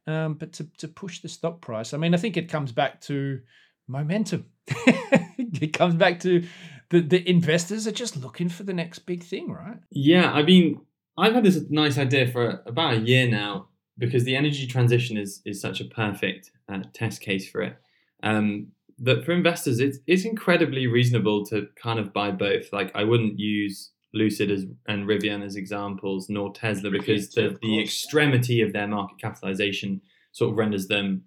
Um, 0.08 0.34
but 0.34 0.52
to 0.54 0.64
to 0.80 0.88
push 0.88 1.20
the 1.20 1.30
stock 1.30 1.62
price, 1.62 1.94
I 1.94 1.98
mean, 1.98 2.16
I 2.16 2.18
think 2.18 2.38
it 2.38 2.50
comes 2.50 2.72
back 2.72 3.02
to 3.02 3.42
momentum. 3.88 4.46
it 4.68 5.74
comes 5.74 5.96
back 5.96 6.20
to 6.22 6.46
the 6.90 7.02
the 7.02 7.28
investors 7.30 7.88
are 7.88 7.92
just 7.92 8.18
looking 8.18 8.50
for 8.50 8.64
the 8.64 8.74
next 8.74 9.00
big 9.00 9.24
thing, 9.24 9.52
right? 9.52 9.80
Yeah, 9.90 10.32
I 10.32 10.44
mean, 10.44 10.82
I've 11.18 11.34
had 11.34 11.44
this 11.44 11.60
nice 11.70 11.98
idea 11.98 12.28
for 12.28 12.62
about 12.66 12.94
a 12.94 13.00
year 13.00 13.28
now 13.28 13.68
because 13.98 14.24
the 14.24 14.36
energy 14.36 14.68
transition 14.68 15.18
is 15.18 15.42
is 15.46 15.62
such 15.62 15.82
a 15.82 15.86
perfect 15.86 16.52
uh, 16.72 16.84
test 16.94 17.22
case 17.22 17.50
for 17.50 17.62
it. 17.62 17.78
Um, 18.24 18.68
that 19.00 19.26
for 19.26 19.32
investors, 19.32 19.80
it's 19.80 19.98
it's 20.08 20.26
incredibly 20.26 20.88
reasonable 20.88 21.46
to 21.48 21.68
kind 21.82 22.00
of 22.00 22.14
buy 22.14 22.32
both. 22.32 22.72
Like, 22.72 22.92
I 22.96 23.04
wouldn't 23.04 23.40
use 23.40 23.92
Lucid 24.14 24.52
as, 24.52 24.66
and 24.88 25.08
Rivian 25.08 25.44
as 25.44 25.56
examples, 25.56 26.30
nor 26.30 26.54
Tesla, 26.54 26.92
because 26.92 27.30
the, 27.30 27.58
the 27.62 27.82
extremity 27.82 28.62
of 28.62 28.74
their 28.74 28.88
market 28.88 29.20
capitalization 29.20 30.02
sort 30.34 30.52
of 30.52 30.58
renders 30.58 30.88
them, 30.88 31.24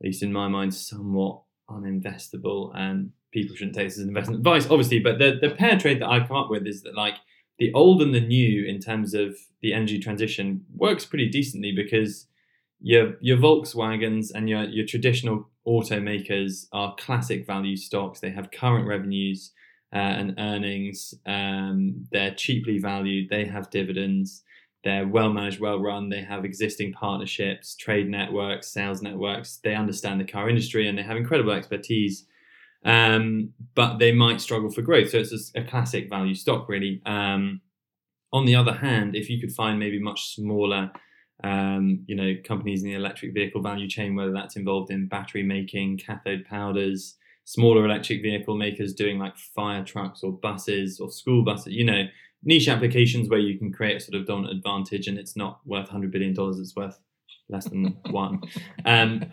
at 0.00 0.06
least 0.06 0.22
in 0.22 0.32
my 0.32 0.48
mind, 0.48 0.74
somewhat 0.74 1.42
uninvestable. 1.72 2.72
And 2.74 3.12
people 3.32 3.56
shouldn't 3.56 3.76
take 3.76 3.88
this 3.88 3.98
as 3.98 4.06
investment 4.06 4.40
advice, 4.40 4.68
obviously. 4.70 5.00
But 5.00 5.18
the, 5.18 5.38
the 5.40 5.50
pair 5.50 5.78
trade 5.78 6.00
that 6.00 6.08
I've 6.08 6.28
come 6.28 6.36
up 6.36 6.50
with 6.50 6.66
is 6.66 6.82
that, 6.82 6.94
like, 6.94 7.14
the 7.58 7.72
old 7.74 8.02
and 8.02 8.14
the 8.14 8.20
new 8.20 8.64
in 8.64 8.80
terms 8.80 9.14
of 9.14 9.36
the 9.60 9.72
energy 9.72 9.98
transition 9.98 10.64
works 10.74 11.04
pretty 11.04 11.28
decently 11.28 11.72
because 11.72 12.26
your 12.80 13.14
your 13.20 13.36
Volkswagens 13.36 14.32
and 14.34 14.48
your 14.48 14.64
your 14.64 14.86
traditional 14.86 15.48
automakers 15.66 16.66
are 16.72 16.96
classic 16.96 17.46
value 17.46 17.76
stocks. 17.76 18.20
They 18.20 18.30
have 18.30 18.50
current 18.50 18.86
revenues 18.88 19.52
uh, 19.94 19.98
and 19.98 20.34
earnings. 20.38 21.14
Um, 21.26 22.06
they're 22.10 22.34
cheaply 22.34 22.78
valued. 22.78 23.28
They 23.30 23.44
have 23.44 23.70
dividends. 23.70 24.42
They're 24.84 25.06
well 25.06 25.32
managed, 25.32 25.60
well 25.60 25.80
run. 25.80 26.08
They 26.08 26.22
have 26.22 26.44
existing 26.44 26.92
partnerships, 26.92 27.76
trade 27.76 28.08
networks, 28.08 28.68
sales 28.68 29.00
networks. 29.00 29.58
They 29.62 29.74
understand 29.74 30.20
the 30.20 30.24
car 30.24 30.48
industry 30.48 30.88
and 30.88 30.98
they 30.98 31.02
have 31.02 31.16
incredible 31.16 31.52
expertise. 31.52 32.26
Um, 32.84 33.50
but 33.74 33.98
they 33.98 34.12
might 34.12 34.40
struggle 34.40 34.70
for 34.70 34.82
growth. 34.82 35.10
So 35.10 35.18
it's 35.18 35.52
a, 35.54 35.62
classic 35.62 36.08
value 36.08 36.34
stock, 36.34 36.68
really. 36.68 37.00
Um, 37.06 37.60
on 38.32 38.44
the 38.44 38.56
other 38.56 38.72
hand, 38.72 39.14
if 39.14 39.30
you 39.30 39.40
could 39.40 39.52
find 39.52 39.78
maybe 39.78 40.00
much 40.00 40.34
smaller 40.34 40.90
um, 41.44 42.04
you 42.06 42.14
know, 42.14 42.34
companies 42.44 42.82
in 42.82 42.88
the 42.88 42.94
electric 42.94 43.34
vehicle 43.34 43.62
value 43.62 43.88
chain, 43.88 44.14
whether 44.14 44.32
that's 44.32 44.56
involved 44.56 44.90
in 44.90 45.08
battery 45.08 45.42
making, 45.42 45.98
cathode 45.98 46.44
powders, 46.44 47.16
smaller 47.44 47.84
electric 47.84 48.22
vehicle 48.22 48.56
makers 48.56 48.94
doing 48.94 49.18
like 49.18 49.36
fire 49.36 49.84
trucks 49.84 50.22
or 50.22 50.32
buses 50.32 51.00
or 51.00 51.10
school 51.10 51.44
buses, 51.44 51.72
you 51.72 51.84
know, 51.84 52.04
niche 52.44 52.68
applications 52.68 53.28
where 53.28 53.38
you 53.38 53.58
can 53.58 53.72
create 53.72 53.96
a 53.96 54.00
sort 54.00 54.20
of 54.20 54.26
dominant 54.26 54.56
advantage 54.56 55.06
and 55.06 55.18
it's 55.18 55.36
not 55.36 55.60
worth 55.64 55.88
$100 55.88 56.10
billion, 56.10 56.34
it's 56.38 56.76
worth 56.76 56.98
less 57.48 57.66
than 57.66 57.96
one. 58.10 58.40
Um, 58.84 59.24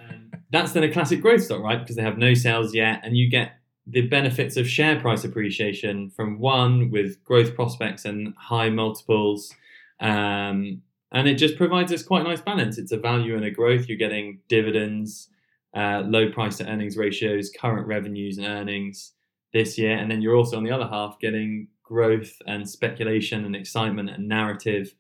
that's 0.52 0.74
then 0.74 0.84
a 0.84 0.92
classic 0.92 1.22
growth 1.22 1.44
stock, 1.44 1.62
right? 1.62 1.80
Because 1.80 1.96
they 1.96 2.02
have 2.02 2.18
no 2.18 2.34
sales 2.34 2.74
yet 2.74 3.02
and 3.04 3.18
you 3.18 3.30
get 3.30 3.54
the 3.88 4.02
benefits 4.02 4.58
of 4.58 4.68
share 4.68 5.00
price 5.00 5.24
appreciation 5.24 6.12
from 6.12 6.40
one 6.40 6.92
with 6.92 7.24
growth 7.24 7.56
prospects 7.56 8.06
and 8.06 8.34
high 8.38 8.70
multiples. 8.70 9.54
Um, 10.00 10.82
and 11.12 11.28
it 11.28 11.36
just 11.36 11.58
provides 11.58 11.92
us 11.92 12.04
quite 12.04 12.22
a 12.22 12.30
nice 12.30 12.42
balance. 12.42 12.78
It's 12.78 12.92
a 12.92 12.98
value 12.98 13.36
and 13.36 13.46
a 13.46 13.52
growth. 13.52 13.88
You're 13.88 13.98
getting 13.98 14.40
dividends, 14.48 15.30
uh, 15.76 16.04
low 16.06 16.32
price 16.32 16.58
to 16.58 16.68
earnings 16.68 16.98
ratios, 16.98 17.52
current 17.60 17.88
revenues 17.88 18.38
and 18.38 18.46
earnings 18.46 19.14
this 19.54 19.78
year, 19.78 19.98
and 19.98 20.12
then 20.12 20.22
you're 20.22 20.36
also 20.36 20.58
on 20.58 20.64
the 20.64 20.72
other 20.72 20.88
half 20.88 21.20
getting 21.20 21.68
growth 21.90 22.32
and 22.46 22.70
speculation 22.70 23.44
and 23.44 23.56
excitement 23.56 24.12
and 24.12 24.28
narrative. 24.28 24.94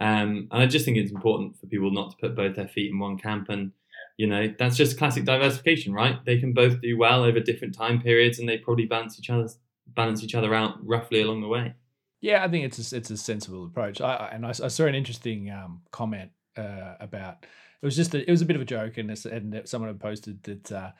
Um, 0.00 0.48
and 0.50 0.62
I 0.62 0.66
just 0.66 0.86
think 0.86 0.96
it's 0.96 1.12
important 1.12 1.60
for 1.60 1.66
people 1.66 1.90
not 1.90 2.10
to 2.10 2.16
put 2.16 2.34
both 2.34 2.56
their 2.56 2.66
feet 2.66 2.90
in 2.90 2.98
one 2.98 3.18
camp. 3.18 3.50
And 3.50 3.72
you 4.16 4.26
know 4.26 4.52
that's 4.58 4.76
just 4.76 4.98
classic 4.98 5.24
diversification, 5.24 5.92
right? 5.92 6.16
They 6.24 6.38
can 6.38 6.52
both 6.52 6.80
do 6.80 6.98
well 6.98 7.22
over 7.22 7.40
different 7.40 7.74
time 7.74 8.00
periods, 8.00 8.38
and 8.38 8.48
they 8.48 8.58
probably 8.58 8.86
balance 8.86 9.18
each 9.18 9.30
other 9.30 9.48
balance 9.86 10.22
each 10.24 10.34
other 10.34 10.54
out 10.54 10.74
roughly 10.84 11.20
along 11.22 11.42
the 11.42 11.48
way. 11.48 11.74
Yeah, 12.20 12.44
I 12.44 12.48
think 12.48 12.64
it's 12.64 12.92
a, 12.92 12.96
it's 12.96 13.10
a 13.10 13.16
sensible 13.16 13.64
approach. 13.64 14.00
I, 14.00 14.30
and 14.32 14.44
I, 14.44 14.50
I 14.50 14.68
saw 14.68 14.84
an 14.84 14.94
interesting 14.94 15.50
um, 15.50 15.82
comment 15.90 16.30
uh, 16.56 16.94
about 17.00 17.46
it 17.82 17.86
was 17.86 17.96
just 17.96 18.14
a, 18.14 18.28
it 18.28 18.30
was 18.30 18.42
a 18.42 18.44
bit 18.44 18.56
of 18.56 18.62
a 18.62 18.66
joke, 18.66 18.98
and, 18.98 19.10
and 19.10 19.62
someone 19.64 19.88
had 19.88 20.00
posted 20.00 20.42
that 20.42 20.72
uh, 20.72 20.90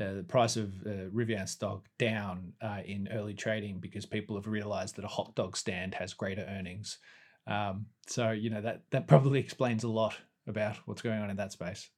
uh, 0.00 0.14
the 0.14 0.24
price 0.24 0.56
of 0.56 0.72
uh, 0.86 1.08
Rivian 1.14 1.48
stock 1.48 1.86
down 1.98 2.52
uh, 2.60 2.80
in 2.84 3.08
early 3.12 3.34
trading 3.34 3.78
because 3.78 4.06
people 4.06 4.36
have 4.36 4.46
realized 4.46 4.96
that 4.96 5.04
a 5.04 5.08
hot 5.08 5.34
dog 5.34 5.56
stand 5.56 5.94
has 5.94 6.12
greater 6.12 6.46
earnings. 6.48 6.98
Um, 7.46 7.86
so 8.06 8.30
you 8.30 8.50
know 8.50 8.60
that 8.60 8.82
that 8.90 9.08
probably 9.08 9.40
explains 9.40 9.84
a 9.84 9.88
lot 9.88 10.16
about 10.46 10.76
what's 10.86 11.02
going 11.02 11.20
on 11.20 11.30
in 11.30 11.36
that 11.36 11.52
space. 11.52 11.88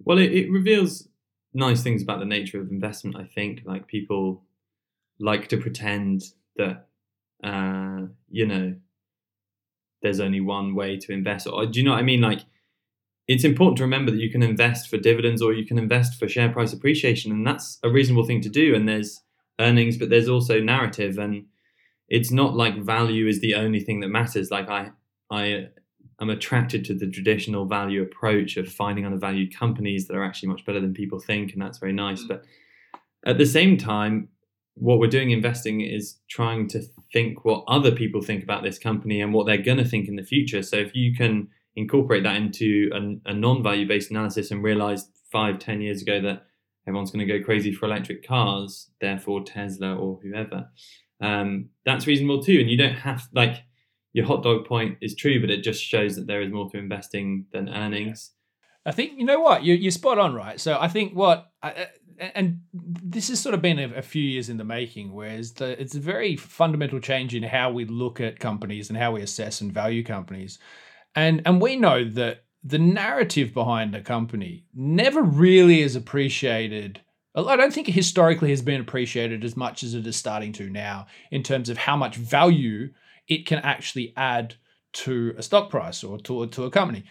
Well, 0.00 0.18
it, 0.18 0.32
it 0.32 0.50
reveals 0.50 1.08
nice 1.52 1.82
things 1.82 2.02
about 2.02 2.20
the 2.20 2.24
nature 2.24 2.60
of 2.60 2.70
investment. 2.70 3.16
I 3.16 3.24
think 3.24 3.62
like 3.64 3.86
people 3.86 4.44
like 5.20 5.48
to 5.48 5.56
pretend 5.56 6.22
that 6.56 6.88
uh, 7.42 8.06
you 8.30 8.46
know, 8.46 8.74
there's 10.02 10.20
only 10.20 10.40
one 10.40 10.74
way 10.74 10.96
to 10.96 11.12
invest. 11.12 11.46
Or 11.46 11.66
do 11.66 11.78
you 11.78 11.84
know 11.84 11.92
what 11.92 12.00
I 12.00 12.02
mean? 12.02 12.20
Like, 12.20 12.40
it's 13.28 13.44
important 13.44 13.76
to 13.76 13.84
remember 13.84 14.10
that 14.10 14.20
you 14.20 14.30
can 14.30 14.42
invest 14.42 14.88
for 14.88 14.96
dividends 14.96 15.42
or 15.42 15.52
you 15.52 15.66
can 15.66 15.78
invest 15.78 16.18
for 16.18 16.26
share 16.26 16.50
price 16.50 16.72
appreciation, 16.72 17.30
and 17.30 17.46
that's 17.46 17.78
a 17.84 17.90
reasonable 17.90 18.24
thing 18.24 18.40
to 18.40 18.48
do. 18.48 18.74
And 18.74 18.88
there's 18.88 19.20
earnings, 19.60 19.98
but 19.98 20.08
there's 20.08 20.28
also 20.28 20.60
narrative, 20.60 21.18
and 21.18 21.44
it's 22.08 22.30
not 22.30 22.56
like 22.56 22.82
value 22.82 23.28
is 23.28 23.40
the 23.40 23.54
only 23.54 23.80
thing 23.80 24.00
that 24.00 24.08
matters. 24.08 24.50
Like 24.50 24.70
I, 24.70 24.90
I 25.30 25.66
am 26.20 26.30
attracted 26.30 26.86
to 26.86 26.94
the 26.94 27.06
traditional 27.06 27.66
value 27.66 28.02
approach 28.02 28.56
of 28.56 28.66
finding 28.66 29.04
undervalued 29.04 29.54
companies 29.54 30.08
that 30.08 30.16
are 30.16 30.24
actually 30.24 30.48
much 30.48 30.64
better 30.64 30.80
than 30.80 30.94
people 30.94 31.20
think, 31.20 31.52
and 31.52 31.60
that's 31.60 31.78
very 31.78 31.92
nice. 31.92 32.22
Mm. 32.22 32.28
But 32.28 32.44
at 33.26 33.36
the 33.36 33.46
same 33.46 33.76
time, 33.76 34.28
what 34.74 35.00
we're 35.00 35.08
doing 35.08 35.32
investing 35.32 35.82
is 35.82 36.16
trying 36.30 36.68
to 36.68 36.80
think 37.12 37.44
what 37.44 37.64
other 37.68 37.90
people 37.90 38.22
think 38.22 38.42
about 38.42 38.62
this 38.62 38.78
company 38.78 39.20
and 39.20 39.34
what 39.34 39.44
they're 39.44 39.58
going 39.58 39.78
to 39.78 39.84
think 39.84 40.08
in 40.08 40.16
the 40.16 40.22
future. 40.22 40.62
So 40.62 40.76
if 40.76 40.94
you 40.94 41.14
can 41.14 41.48
incorporate 41.76 42.24
that 42.24 42.36
into 42.36 42.90
a, 42.92 43.30
a 43.30 43.34
non-value 43.34 43.86
based 43.86 44.10
analysis 44.10 44.50
and 44.50 44.62
realize 44.62 45.08
five, 45.30 45.58
ten 45.58 45.80
years 45.80 46.02
ago 46.02 46.20
that 46.20 46.46
everyone's 46.86 47.10
going 47.10 47.26
to 47.26 47.38
go 47.38 47.44
crazy 47.44 47.72
for 47.72 47.86
electric 47.86 48.26
cars, 48.26 48.90
therefore 49.00 49.44
Tesla 49.44 49.94
or 49.94 50.18
whoever, 50.22 50.68
um, 51.20 51.68
that's 51.84 52.06
reasonable 52.06 52.42
too. 52.42 52.58
And 52.60 52.70
you 52.70 52.76
don't 52.76 52.94
have 52.94 53.28
like 53.32 53.64
your 54.12 54.26
hot 54.26 54.42
dog 54.42 54.66
point 54.66 54.98
is 55.00 55.14
true, 55.14 55.40
but 55.40 55.50
it 55.50 55.62
just 55.62 55.82
shows 55.82 56.16
that 56.16 56.26
there 56.26 56.42
is 56.42 56.52
more 56.52 56.70
to 56.70 56.78
investing 56.78 57.46
than 57.52 57.68
earnings. 57.68 58.32
I 58.86 58.92
think 58.92 59.18
you 59.18 59.26
know 59.26 59.40
what 59.40 59.64
you're, 59.64 59.76
you're 59.76 59.90
spot 59.90 60.18
on, 60.18 60.34
right? 60.34 60.58
So 60.58 60.78
I 60.80 60.88
think 60.88 61.14
what 61.14 61.50
and 62.34 62.60
this 62.72 63.28
has 63.28 63.40
sort 63.40 63.54
of 63.54 63.62
been 63.62 63.78
a, 63.78 63.98
a, 63.98 64.02
few 64.02 64.22
years 64.22 64.48
in 64.48 64.56
the 64.56 64.64
making, 64.64 65.12
whereas 65.12 65.52
the, 65.52 65.80
it's 65.80 65.94
a 65.94 66.00
very 66.00 66.36
fundamental 66.36 67.00
change 67.00 67.34
in 67.34 67.42
how 67.42 67.70
we 67.70 67.84
look 67.84 68.20
at 68.20 68.40
companies 68.40 68.88
and 68.88 68.98
how 68.98 69.12
we 69.12 69.22
assess 69.22 69.60
and 69.60 69.72
value 69.72 70.02
companies. 70.02 70.58
And, 71.18 71.42
and 71.44 71.60
we 71.60 71.74
know 71.74 72.08
that 72.10 72.44
the 72.62 72.78
narrative 72.78 73.52
behind 73.52 73.92
a 73.92 74.00
company 74.00 74.66
never 74.72 75.20
really 75.20 75.82
is 75.82 75.96
appreciated. 75.96 77.00
I 77.34 77.56
don't 77.56 77.74
think 77.74 77.88
it 77.88 77.92
historically 77.92 78.50
has 78.50 78.62
been 78.62 78.80
appreciated 78.80 79.44
as 79.44 79.56
much 79.56 79.82
as 79.82 79.94
it 79.94 80.06
is 80.06 80.14
starting 80.14 80.52
to 80.52 80.70
now 80.70 81.06
in 81.32 81.42
terms 81.42 81.70
of 81.70 81.76
how 81.76 81.96
much 81.96 82.14
value 82.14 82.90
it 83.26 83.46
can 83.46 83.58
actually 83.58 84.12
add 84.16 84.54
to 84.92 85.34
a 85.36 85.42
stock 85.42 85.70
price 85.70 86.04
or 86.04 86.18
to, 86.20 86.46
to 86.46 86.64
a 86.64 86.70
company. 86.70 87.02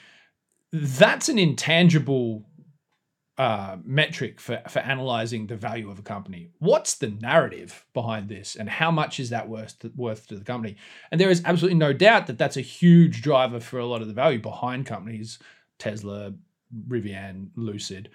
That's 0.72 1.28
an 1.28 1.38
intangible 1.38 2.46
uh, 3.38 3.78
metric 3.84 4.40
for, 4.40 4.62
for 4.68 4.80
analyzing 4.80 5.46
the 5.46 5.56
value 5.56 5.92
of 5.92 6.00
a 6.00 6.02
company. 6.02 6.50
What's 6.60 6.96
the 6.96 7.10
narrative 7.10 7.86
behind 7.94 8.30
this, 8.30 8.56
and 8.56 8.68
how 8.68 8.90
much 8.90 9.20
is 9.20 9.30
that 9.30 9.48
worth 9.48 9.78
to, 9.80 9.92
worth 9.96 10.28
to 10.28 10.36
the 10.36 10.44
company? 10.44 10.76
And 11.12 11.22
there 11.22 11.30
is 11.30 11.44
absolutely 11.46 11.78
no 11.78 11.94
doubt 11.94 12.28
that 12.28 12.38
that's 12.38 12.58
a 12.58 12.62
huge 12.62 13.22
driver 13.22 13.60
for 13.60 13.80
a 13.80 13.86
lot 13.86 14.02
of 14.02 14.08
the 14.08 14.14
value 14.14 14.40
behind 14.40 14.88
companies, 14.88 15.38
Tesla, 15.78 16.34
Rivian, 16.88 17.50
Lucid. 17.56 18.10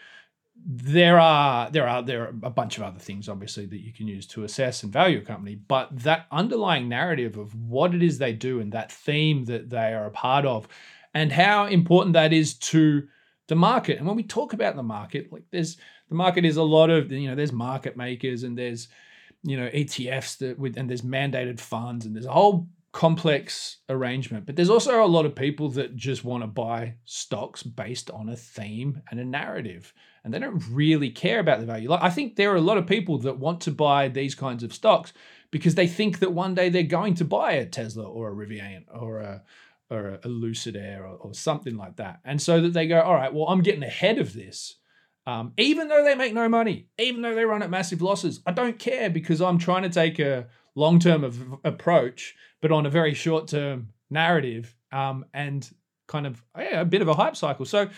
There 0.64 1.18
are 1.18 1.70
there 1.70 1.88
are 1.88 2.02
there 2.02 2.24
are 2.24 2.34
a 2.42 2.50
bunch 2.50 2.76
of 2.76 2.82
other 2.82 2.98
things 2.98 3.28
obviously 3.28 3.66
that 3.66 3.80
you 3.80 3.92
can 3.92 4.06
use 4.06 4.26
to 4.28 4.44
assess 4.44 4.82
and 4.82 4.92
value 4.92 5.18
a 5.18 5.22
company, 5.22 5.54
but 5.54 5.88
that 6.00 6.26
underlying 6.30 6.88
narrative 6.88 7.36
of 7.36 7.54
what 7.54 7.94
it 7.94 8.02
is 8.02 8.18
they 8.18 8.32
do 8.32 8.60
and 8.60 8.72
that 8.72 8.92
theme 8.92 9.44
that 9.44 9.70
they 9.70 9.92
are 9.94 10.06
a 10.06 10.10
part 10.10 10.44
of, 10.44 10.68
and 11.14 11.30
how 11.32 11.66
important 11.66 12.12
that 12.14 12.32
is 12.32 12.54
to 12.54 13.06
the 13.48 13.56
market. 13.56 13.98
And 13.98 14.06
when 14.06 14.16
we 14.16 14.22
talk 14.22 14.52
about 14.52 14.76
the 14.76 14.82
market, 14.82 15.32
like 15.32 15.44
there's 15.50 15.76
the 16.08 16.14
market 16.14 16.44
is 16.44 16.56
a 16.56 16.62
lot 16.62 16.90
of 16.90 17.10
you 17.10 17.28
know 17.28 17.34
there's 17.34 17.52
market 17.52 17.96
makers 17.96 18.42
and 18.42 18.56
there's 18.56 18.88
you 19.42 19.56
know 19.56 19.68
ETFs 19.68 20.38
that 20.38 20.58
with 20.58 20.76
and 20.76 20.88
there's 20.88 21.02
mandated 21.02 21.60
funds 21.60 22.06
and 22.06 22.14
there's 22.14 22.26
a 22.26 22.32
whole 22.32 22.68
complex 22.92 23.78
arrangement. 23.88 24.46
But 24.46 24.54
there's 24.54 24.70
also 24.70 25.04
a 25.04 25.06
lot 25.06 25.24
of 25.24 25.34
people 25.34 25.70
that 25.70 25.96
just 25.96 26.24
want 26.24 26.42
to 26.42 26.46
buy 26.46 26.94
stocks 27.04 27.62
based 27.62 28.10
on 28.10 28.28
a 28.28 28.36
theme 28.36 29.02
and 29.10 29.18
a 29.18 29.24
narrative. 29.24 29.92
And 30.24 30.32
they 30.32 30.38
don't 30.38 30.62
really 30.70 31.10
care 31.10 31.40
about 31.40 31.58
the 31.58 31.66
value. 31.66 31.88
Like 31.88 32.02
I 32.02 32.10
think 32.10 32.36
there 32.36 32.52
are 32.52 32.56
a 32.56 32.60
lot 32.60 32.78
of 32.78 32.86
people 32.86 33.18
that 33.18 33.38
want 33.38 33.62
to 33.62 33.72
buy 33.72 34.08
these 34.08 34.34
kinds 34.34 34.62
of 34.62 34.72
stocks 34.72 35.12
because 35.50 35.74
they 35.74 35.88
think 35.88 36.20
that 36.20 36.32
one 36.32 36.54
day 36.54 36.68
they're 36.68 36.82
going 36.84 37.14
to 37.14 37.24
buy 37.24 37.52
a 37.52 37.66
Tesla 37.66 38.04
or 38.04 38.30
a 38.30 38.34
Rivian 38.34 38.84
or 38.92 39.18
a 39.18 39.42
or 39.92 40.18
a 40.24 40.28
lucid 40.28 40.76
air 40.76 41.06
or, 41.06 41.16
or, 41.16 41.34
something 41.34 41.76
like 41.76 41.96
that. 41.96 42.20
And 42.24 42.40
so 42.40 42.60
that 42.60 42.72
they 42.72 42.86
go, 42.86 43.00
all 43.00 43.14
right, 43.14 43.32
well, 43.32 43.46
I'm 43.48 43.62
getting 43.62 43.82
ahead 43.82 44.18
of 44.18 44.32
this. 44.32 44.76
Um, 45.26 45.52
even 45.56 45.88
though 45.88 46.02
they 46.02 46.14
make 46.14 46.34
no 46.34 46.48
money, 46.48 46.88
even 46.98 47.22
though 47.22 47.34
they 47.34 47.44
run 47.44 47.62
at 47.62 47.70
massive 47.70 48.02
losses, 48.02 48.40
I 48.46 48.52
don't 48.52 48.78
care 48.78 49.10
because 49.10 49.40
I'm 49.40 49.58
trying 49.58 49.82
to 49.82 49.88
take 49.88 50.18
a 50.18 50.46
long 50.74 50.98
term 50.98 51.60
approach, 51.64 52.34
but 52.60 52.72
on 52.72 52.86
a 52.86 52.90
very 52.90 53.14
short 53.14 53.46
term 53.46 53.90
narrative 54.10 54.74
um, 54.90 55.24
and 55.32 55.68
kind 56.08 56.26
of 56.26 56.42
yeah, 56.58 56.80
a 56.80 56.84
bit 56.84 57.02
of 57.02 57.08
a 57.08 57.14
hype 57.14 57.36
cycle. 57.36 57.64
So, 57.64 57.88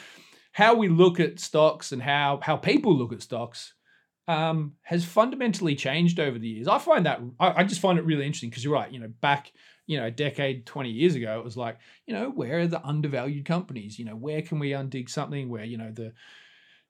how 0.52 0.74
we 0.74 0.88
look 0.88 1.18
at 1.18 1.40
stocks 1.40 1.92
and 1.92 2.02
how 2.02 2.40
how 2.42 2.56
people 2.56 2.94
look 2.94 3.12
at 3.12 3.22
stocks 3.22 3.72
um, 4.26 4.74
has 4.82 5.04
fundamentally 5.04 5.74
changed 5.74 6.18
over 6.18 6.38
the 6.38 6.48
years. 6.48 6.68
I 6.68 6.78
find 6.78 7.06
that 7.06 7.20
I, 7.38 7.60
I 7.60 7.64
just 7.64 7.80
find 7.80 7.98
it 7.98 8.04
really 8.04 8.26
interesting 8.26 8.50
because 8.50 8.64
you're 8.64 8.72
right. 8.72 8.90
You 8.90 9.00
know, 9.00 9.12
back 9.20 9.52
you 9.86 9.98
know 9.98 10.06
a 10.06 10.10
decade, 10.10 10.66
twenty 10.66 10.90
years 10.90 11.14
ago, 11.14 11.38
it 11.38 11.44
was 11.44 11.56
like 11.56 11.78
you 12.06 12.14
know 12.14 12.30
where 12.30 12.60
are 12.60 12.66
the 12.66 12.84
undervalued 12.84 13.44
companies? 13.44 13.98
You 13.98 14.04
know, 14.04 14.16
where 14.16 14.42
can 14.42 14.58
we 14.58 14.70
undig 14.70 15.08
something 15.08 15.48
where 15.48 15.64
you 15.64 15.78
know 15.78 15.90
the 15.90 16.12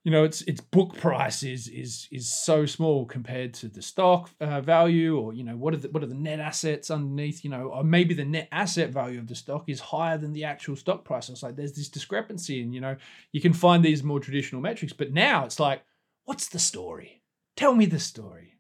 you 0.04 0.10
know 0.10 0.22
its 0.22 0.42
its 0.42 0.60
book 0.60 0.94
price 0.96 1.42
is 1.42 1.66
is 1.66 2.08
is 2.12 2.28
so 2.32 2.66
small 2.66 3.06
compared 3.06 3.54
to 3.54 3.68
the 3.68 3.80
stock 3.82 4.30
uh, 4.40 4.60
value 4.60 5.18
or 5.18 5.32
you 5.32 5.42
know 5.42 5.56
what 5.56 5.72
are 5.72 5.78
the 5.78 5.88
what 5.88 6.02
are 6.02 6.06
the 6.06 6.14
net 6.14 6.40
assets 6.40 6.90
underneath 6.90 7.42
you 7.42 7.50
know 7.50 7.70
or 7.70 7.82
maybe 7.82 8.12
the 8.12 8.24
net 8.24 8.46
asset 8.52 8.90
value 8.90 9.18
of 9.18 9.26
the 9.26 9.34
stock 9.34 9.64
is 9.66 9.80
higher 9.80 10.18
than 10.18 10.34
the 10.34 10.44
actual 10.44 10.76
stock 10.76 11.04
price 11.04 11.30
it's 11.30 11.42
like 11.42 11.56
there's 11.56 11.72
this 11.72 11.88
discrepancy 11.88 12.62
and 12.62 12.74
you 12.74 12.82
know 12.82 12.94
you 13.32 13.40
can 13.40 13.54
find 13.54 13.82
these 13.82 14.02
more 14.02 14.20
traditional 14.20 14.60
metrics 14.60 14.92
but 14.92 15.10
now 15.12 15.44
it's 15.44 15.58
like 15.58 15.82
what's 16.26 16.48
the 16.48 16.58
story 16.58 17.22
tell 17.56 17.74
me 17.74 17.86
the 17.86 17.98
story 17.98 18.54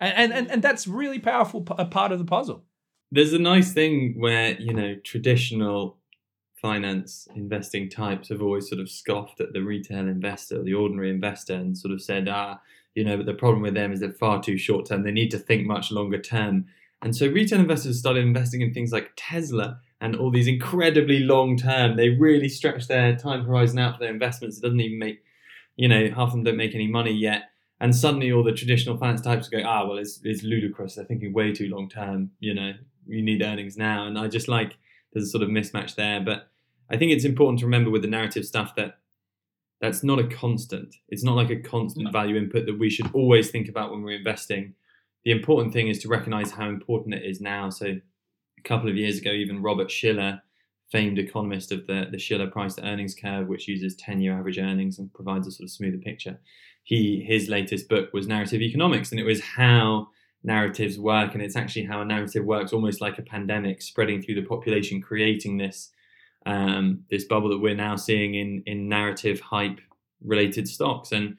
and 0.00 0.32
and 0.32 0.50
and 0.50 0.62
that's 0.62 0.86
really 0.86 1.18
powerful 1.18 1.66
a 1.78 1.84
part 1.84 2.12
of 2.12 2.18
the 2.18 2.24
puzzle 2.24 2.64
there's 3.10 3.32
a 3.32 3.38
nice 3.38 3.72
thing 3.72 4.14
where 4.18 4.58
you 4.60 4.72
know 4.72 4.94
traditional 5.04 5.98
finance 6.60 7.28
investing 7.34 7.88
types 7.88 8.28
have 8.28 8.42
always 8.42 8.68
sort 8.68 8.80
of 8.80 8.90
scoffed 8.90 9.40
at 9.40 9.52
the 9.52 9.62
retail 9.62 10.08
investor, 10.08 10.62
the 10.62 10.74
ordinary 10.74 11.10
investor, 11.10 11.54
and 11.54 11.76
sort 11.76 11.92
of 11.92 12.02
said, 12.02 12.28
ah, 12.28 12.58
you 12.94 13.04
know, 13.04 13.16
but 13.16 13.26
the 13.26 13.34
problem 13.34 13.62
with 13.62 13.74
them 13.74 13.92
is 13.92 14.00
they're 14.00 14.12
far 14.12 14.42
too 14.42 14.58
short 14.58 14.86
term. 14.86 15.02
They 15.02 15.12
need 15.12 15.30
to 15.30 15.38
think 15.38 15.66
much 15.66 15.92
longer 15.92 16.20
term. 16.20 16.66
And 17.00 17.14
so 17.14 17.28
retail 17.28 17.60
investors 17.60 17.98
started 17.98 18.24
investing 18.24 18.60
in 18.60 18.74
things 18.74 18.92
like 18.92 19.12
Tesla 19.16 19.78
and 20.00 20.16
all 20.16 20.30
these 20.30 20.48
incredibly 20.48 21.20
long 21.20 21.56
term. 21.56 21.96
They 21.96 22.10
really 22.10 22.48
stretch 22.48 22.88
their 22.88 23.14
time 23.16 23.44
horizon 23.44 23.78
out 23.78 23.94
for 23.94 24.00
their 24.00 24.12
investments. 24.12 24.58
It 24.58 24.62
doesn't 24.62 24.80
even 24.80 24.98
make, 24.98 25.22
you 25.76 25.86
know, 25.86 26.08
half 26.08 26.28
of 26.28 26.32
them 26.32 26.44
don't 26.44 26.56
make 26.56 26.74
any 26.74 26.88
money 26.88 27.12
yet. 27.12 27.50
And 27.80 27.94
suddenly 27.94 28.32
all 28.32 28.42
the 28.42 28.52
traditional 28.52 28.96
finance 28.96 29.20
types 29.20 29.46
are 29.46 29.50
going, 29.50 29.66
ah, 29.66 29.86
well, 29.86 29.98
it's, 29.98 30.20
it's 30.24 30.42
ludicrous. 30.42 30.96
They're 30.96 31.04
thinking 31.04 31.32
way 31.32 31.52
too 31.52 31.68
long 31.68 31.88
term. 31.88 32.30
You 32.40 32.54
know, 32.54 32.72
you 33.06 33.22
need 33.22 33.42
earnings 33.42 33.76
now. 33.76 34.06
And 34.06 34.18
I 34.18 34.26
just 34.28 34.48
like, 34.48 34.76
there's 35.12 35.26
a 35.26 35.30
sort 35.30 35.44
of 35.44 35.48
mismatch 35.48 35.94
there. 35.94 36.20
But 36.20 36.48
I 36.90 36.96
think 36.96 37.12
it's 37.12 37.24
important 37.24 37.60
to 37.60 37.66
remember 37.66 37.90
with 37.90 38.02
the 38.02 38.08
narrative 38.08 38.44
stuff 38.44 38.74
that 38.76 38.98
that's 39.80 40.02
not 40.02 40.18
a 40.18 40.26
constant. 40.26 40.96
It's 41.08 41.22
not 41.22 41.36
like 41.36 41.50
a 41.50 41.60
constant 41.60 42.06
no. 42.06 42.10
value 42.10 42.36
input 42.36 42.66
that 42.66 42.78
we 42.78 42.90
should 42.90 43.10
always 43.14 43.50
think 43.50 43.68
about 43.68 43.92
when 43.92 44.02
we're 44.02 44.18
investing. 44.18 44.74
The 45.24 45.30
important 45.30 45.72
thing 45.72 45.88
is 45.88 46.00
to 46.00 46.08
recognize 46.08 46.50
how 46.50 46.68
important 46.68 47.14
it 47.14 47.24
is 47.24 47.40
now. 47.40 47.70
So 47.70 47.86
a 47.86 48.62
couple 48.64 48.88
of 48.88 48.96
years 48.96 49.18
ago, 49.18 49.30
even 49.30 49.62
Robert 49.62 49.90
Shiller, 49.90 50.42
famed 50.90 51.18
economist 51.18 51.70
of 51.70 51.86
the, 51.86 52.06
the 52.10 52.18
Shiller 52.18 52.46
price 52.46 52.74
to 52.74 52.82
earnings 52.82 53.14
curve, 53.14 53.46
which 53.46 53.68
uses 53.68 53.94
10 53.96 54.20
year 54.20 54.38
average 54.38 54.58
earnings 54.58 54.98
and 54.98 55.12
provides 55.12 55.46
a 55.46 55.50
sort 55.50 55.64
of 55.64 55.70
smoother 55.70 55.98
picture. 55.98 56.40
He 56.88 57.22
his 57.22 57.50
latest 57.50 57.86
book 57.90 58.14
was 58.14 58.26
Narrative 58.26 58.62
Economics, 58.62 59.10
and 59.10 59.20
it 59.20 59.24
was 59.24 59.42
how 59.42 60.08
narratives 60.42 60.98
work, 60.98 61.34
and 61.34 61.42
it's 61.42 61.54
actually 61.54 61.84
how 61.84 62.00
a 62.00 62.04
narrative 62.06 62.46
works, 62.46 62.72
almost 62.72 63.02
like 63.02 63.18
a 63.18 63.22
pandemic 63.22 63.82
spreading 63.82 64.22
through 64.22 64.36
the 64.36 64.48
population, 64.54 65.02
creating 65.02 65.58
this 65.58 65.90
um, 66.46 67.04
this 67.10 67.24
bubble 67.24 67.50
that 67.50 67.58
we're 67.58 67.74
now 67.74 67.94
seeing 67.96 68.36
in 68.36 68.62
in 68.64 68.88
narrative 68.88 69.38
hype 69.38 69.82
related 70.24 70.66
stocks, 70.66 71.12
and 71.12 71.36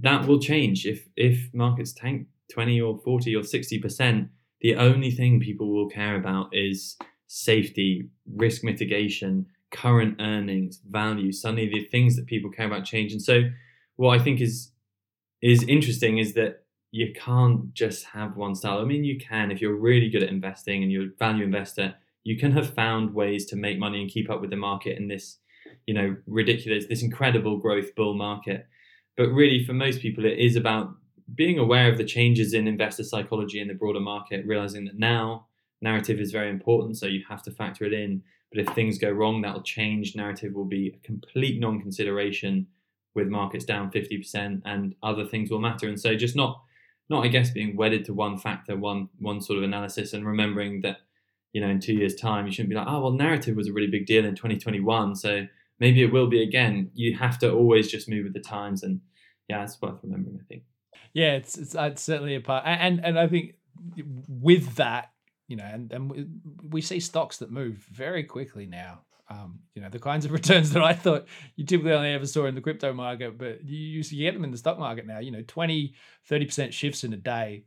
that 0.00 0.26
will 0.26 0.40
change 0.40 0.86
if 0.86 1.06
if 1.14 1.54
markets 1.54 1.92
tank 1.92 2.26
twenty 2.50 2.80
or 2.80 2.98
forty 2.98 3.36
or 3.36 3.44
sixty 3.44 3.78
percent. 3.78 4.28
The 4.60 4.74
only 4.74 5.12
thing 5.12 5.38
people 5.38 5.72
will 5.72 5.88
care 5.88 6.16
about 6.16 6.48
is 6.52 6.96
safety, 7.28 8.08
risk 8.26 8.64
mitigation, 8.64 9.46
current 9.70 10.16
earnings, 10.18 10.80
value. 10.84 11.30
Suddenly, 11.30 11.68
the 11.68 11.84
things 11.84 12.16
that 12.16 12.26
people 12.26 12.50
care 12.50 12.66
about 12.66 12.84
change, 12.84 13.12
and 13.12 13.22
so 13.22 13.42
what 13.98 14.18
I 14.18 14.22
think 14.22 14.40
is 14.40 14.72
is 15.42 15.62
interesting 15.64 16.18
is 16.18 16.34
that 16.34 16.64
you 16.90 17.12
can't 17.12 17.72
just 17.74 18.06
have 18.06 18.36
one 18.36 18.54
style. 18.54 18.78
I 18.78 18.84
mean, 18.84 19.04
you 19.04 19.18
can 19.18 19.50
if 19.50 19.60
you're 19.60 19.76
really 19.76 20.08
good 20.08 20.22
at 20.22 20.30
investing 20.30 20.82
and 20.82 20.90
you're 20.90 21.04
a 21.04 21.16
value 21.18 21.44
investor 21.44 21.94
you 22.28 22.36
can 22.36 22.52
have 22.52 22.74
found 22.74 23.14
ways 23.14 23.46
to 23.46 23.56
make 23.56 23.78
money 23.78 24.02
and 24.02 24.10
keep 24.10 24.28
up 24.28 24.42
with 24.42 24.50
the 24.50 24.56
market 24.56 24.98
in 24.98 25.08
this, 25.08 25.38
you 25.86 25.94
know, 25.94 26.14
ridiculous, 26.26 26.84
this 26.86 27.02
incredible 27.02 27.56
growth 27.56 27.94
bull 27.94 28.12
market. 28.12 28.66
But 29.16 29.28
really, 29.28 29.64
for 29.64 29.72
most 29.72 30.02
people, 30.02 30.26
it 30.26 30.38
is 30.38 30.54
about 30.54 30.94
being 31.34 31.58
aware 31.58 31.90
of 31.90 31.96
the 31.96 32.04
changes 32.04 32.52
in 32.52 32.68
investor 32.68 33.02
psychology 33.02 33.60
in 33.60 33.68
the 33.68 33.72
broader 33.72 34.00
market, 34.00 34.44
realizing 34.44 34.84
that 34.84 34.98
now 34.98 35.46
narrative 35.80 36.20
is 36.20 36.30
very 36.30 36.50
important, 36.50 36.98
so 36.98 37.06
you 37.06 37.24
have 37.26 37.42
to 37.44 37.50
factor 37.50 37.86
it 37.86 37.94
in. 37.94 38.22
But 38.52 38.60
if 38.60 38.74
things 38.74 38.98
go 38.98 39.10
wrong, 39.10 39.40
that'll 39.40 39.62
change. 39.62 40.14
Narrative 40.14 40.52
will 40.52 40.66
be 40.66 40.88
a 40.88 41.06
complete 41.06 41.58
non 41.58 41.80
consideration 41.80 42.66
with 43.14 43.28
markets 43.28 43.64
down 43.64 43.90
50% 43.90 44.62
and 44.64 44.94
other 45.02 45.24
things 45.24 45.50
will 45.50 45.60
matter. 45.60 45.88
And 45.88 46.00
so 46.00 46.14
just 46.14 46.36
not 46.36 46.62
not 47.10 47.24
I 47.24 47.28
guess 47.28 47.50
being 47.50 47.74
wedded 47.74 48.04
to 48.04 48.14
one 48.14 48.38
factor, 48.38 48.76
one 48.76 49.08
one 49.18 49.40
sort 49.40 49.58
of 49.58 49.64
analysis 49.64 50.12
and 50.12 50.26
remembering 50.26 50.82
that 50.82 50.98
you 51.52 51.60
know, 51.60 51.68
in 51.68 51.80
two 51.80 51.94
years' 51.94 52.14
time, 52.14 52.46
you 52.46 52.52
shouldn't 52.52 52.70
be 52.70 52.76
like, 52.76 52.86
oh, 52.88 53.00
well, 53.00 53.12
narrative 53.12 53.56
was 53.56 53.68
a 53.68 53.72
really 53.72 53.88
big 53.88 54.06
deal 54.06 54.24
in 54.24 54.34
2021, 54.34 55.16
so 55.16 55.46
maybe 55.80 56.02
it 56.02 56.12
will 56.12 56.26
be 56.26 56.42
again. 56.42 56.90
You 56.94 57.16
have 57.16 57.38
to 57.38 57.52
always 57.52 57.90
just 57.90 58.08
move 58.08 58.24
with 58.24 58.34
the 58.34 58.40
times, 58.40 58.82
and 58.82 59.00
yeah, 59.48 59.64
it's 59.64 59.80
worth 59.80 59.98
remembering. 60.02 60.40
I 60.40 60.44
think. 60.46 60.62
Yeah, 61.14 61.32
it's 61.32 61.56
it's, 61.56 61.74
uh, 61.74 61.90
it's 61.92 62.02
certainly 62.02 62.34
a 62.34 62.40
part, 62.40 62.64
and 62.66 63.04
and 63.04 63.18
I 63.18 63.26
think 63.28 63.54
with 64.28 64.76
that, 64.76 65.10
you 65.46 65.56
know, 65.56 65.64
and 65.64 65.90
and 65.90 66.40
we 66.62 66.82
see 66.82 67.00
stocks 67.00 67.38
that 67.38 67.50
move 67.50 67.76
very 67.90 68.24
quickly 68.24 68.66
now. 68.66 69.00
Um, 69.30 69.60
you 69.74 69.82
know, 69.82 69.88
the 69.90 69.98
kinds 69.98 70.24
of 70.24 70.32
returns 70.40 70.72
that 70.72 70.82
I 70.82 70.94
thought 70.94 71.26
you 71.56 71.64
typically 71.64 71.92
only 71.92 72.12
ever 72.12 72.26
saw 72.26 72.46
in 72.46 72.54
the 72.54 72.60
crypto 72.60 72.92
market, 72.92 73.38
but 73.38 73.64
you 73.64 73.76
used 73.76 74.10
to 74.10 74.16
get 74.16 74.34
them 74.34 74.44
in 74.44 74.50
the 74.50 74.58
stock 74.58 74.78
market 74.78 75.06
now. 75.06 75.18
You 75.18 75.30
know, 75.30 75.44
20, 75.46 75.94
30% 76.30 76.72
shifts 76.72 77.04
in 77.04 77.12
a 77.12 77.16
day, 77.16 77.64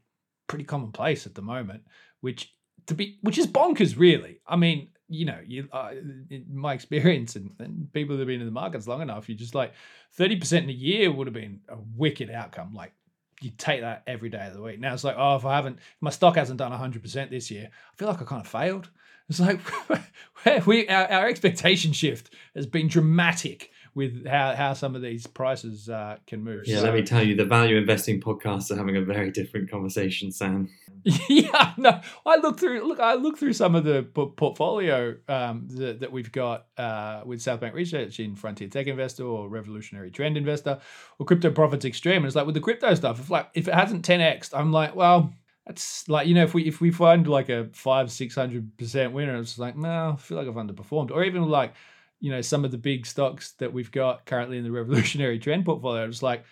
pretty 0.48 0.66
commonplace 0.66 1.26
at 1.26 1.36
the 1.36 1.42
moment, 1.42 1.84
which 2.22 2.54
to 2.88 2.96
be, 2.96 3.20
which 3.22 3.38
is 3.38 3.48
bonkers, 3.48 3.98
really. 3.98 4.40
I 4.48 4.56
mean, 4.56 4.90
you 5.08 5.26
know, 5.26 5.40
you 5.46 5.68
uh, 5.74 5.92
in 6.30 6.46
my 6.54 6.74
experience 6.74 7.36
and, 7.36 7.52
and 7.60 7.92
people 7.94 8.16
that 8.16 8.22
have 8.22 8.28
been 8.28 8.40
in 8.40 8.48
the 8.48 8.52
markets 8.52 8.88
long 8.88 9.02
enough, 9.02 9.28
you 9.28 9.36
just 9.36 9.54
like 9.54 9.74
30% 10.18 10.64
in 10.64 10.70
a 10.70 10.74
year 10.74 11.12
would 11.12 11.28
have 11.28 11.34
been 11.34 11.60
a 11.70 11.76
wicked 11.96 12.32
outcome. 12.32 12.74
Like 12.74 12.94
you 13.42 13.52
take 13.58 13.82
that 13.82 14.04
every 14.08 14.30
day 14.30 14.48
of 14.48 14.54
the 14.54 14.62
week. 14.62 14.80
Now 14.80 14.94
it's 14.94 15.04
like, 15.04 15.16
oh, 15.18 15.36
if 15.36 15.46
I 15.46 15.56
haven't, 15.56 15.80
if 15.80 16.02
my 16.02 16.12
stock 16.12 16.36
hasn't 16.36 16.60
done 16.60 16.72
100% 16.72 17.30
this 17.30 17.52
year, 17.52 17.70
I 17.72 17.96
feel 17.98 18.08
like 18.08 18.22
I 18.22 18.26
kind 18.26 18.42
of 18.42 18.48
failed. 18.48 18.90
It's 19.32 19.40
like 19.40 20.66
we 20.68 20.90
our, 20.90 21.10
our 21.10 21.28
expectation 21.30 21.94
shift 21.94 22.34
has 22.54 22.66
been 22.66 22.90
dramatic 22.90 23.72
with 23.94 24.26
how, 24.26 24.56
how 24.56 24.74
some 24.74 24.94
of 24.94 25.02
these 25.02 25.26
prices 25.28 25.90
uh, 25.90 26.18
can 26.28 26.44
move. 26.44 26.64
Yeah, 26.66 26.80
so, 26.80 26.84
let 26.86 26.94
me 26.94 27.04
tell 27.04 27.24
you, 27.24 27.36
the 27.36 27.46
value 27.46 27.78
investing 27.78 28.22
podcasts 28.22 28.72
are 28.72 28.78
having 28.78 28.96
a 28.98 29.02
very 29.02 29.32
different 29.32 29.70
conversation, 29.70 30.32
Sam. 30.32 30.70
yeah, 31.30 31.74
no, 31.78 32.02
I 32.26 32.38
look 32.38 32.60
through 32.60 32.86
look, 32.86 33.00
I 33.00 33.14
look 33.14 33.38
through 33.38 33.54
some 33.54 33.74
of 33.74 33.86
the 33.86 34.04
portfolio 34.04 35.16
um, 35.30 35.68
that, 35.72 36.02
that 36.02 36.12
we've 36.12 36.32
got 36.32 36.68
uh, 36.78 37.22
with 37.26 37.42
South 37.42 37.62
Bank 37.62 37.74
Research 37.74 38.20
in 38.20 38.36
Frontier 38.36 38.68
Tech 38.68 38.88
Investor 38.88 39.24
or 39.24 39.48
Revolutionary 39.48 40.12
Trend 40.12 40.36
Investor 40.36 40.82
or 41.20 41.26
Crypto 41.26 41.52
Profits 41.52 41.86
Extreme. 41.86 42.18
And 42.18 42.26
it's 42.26 42.36
like 42.36 42.46
with 42.46 42.56
the 42.56 42.62
crypto 42.62 42.94
stuff, 42.96 43.20
if 43.20 43.30
like 43.30 43.50
if 43.54 43.70
it 43.70 43.74
hasn't 43.74 44.06
10x, 44.06 44.50
I'm 44.54 44.74
like, 44.74 44.94
well, 44.94 45.34
that's 45.66 46.10
like 46.10 46.28
you 46.28 46.36
know 46.36 46.44
if 46.44 46.54
we 46.54 46.68
if 46.68 46.82
we 46.82 46.92
find 46.92 47.28
like 47.28 47.50
a 47.50 47.70
five 47.74 48.12
six 48.12 48.36
hundred 48.36 48.78
percent 48.78 49.14
winner, 49.14 49.36
it's 49.38 49.60
like 49.60 49.78
no, 49.78 50.14
I 50.14 50.16
feel 50.16 50.38
like 50.38 50.48
I've 50.48 50.56
underperformed. 50.56 51.12
Or 51.12 51.24
even 51.24 51.44
like 51.48 51.74
you 52.20 52.32
know 52.32 52.42
some 52.42 52.66
of 52.66 52.72
the 52.72 52.78
big 52.78 53.06
stocks 53.06 53.52
that 53.54 53.72
we've 53.72 53.92
got 53.92 54.26
currently 54.26 54.58
in 54.58 54.64
the 54.64 54.72
Revolutionary 54.80 55.40
Trend 55.40 55.66
portfolio, 55.66 56.08
it's 56.08 56.24
like 56.24 56.44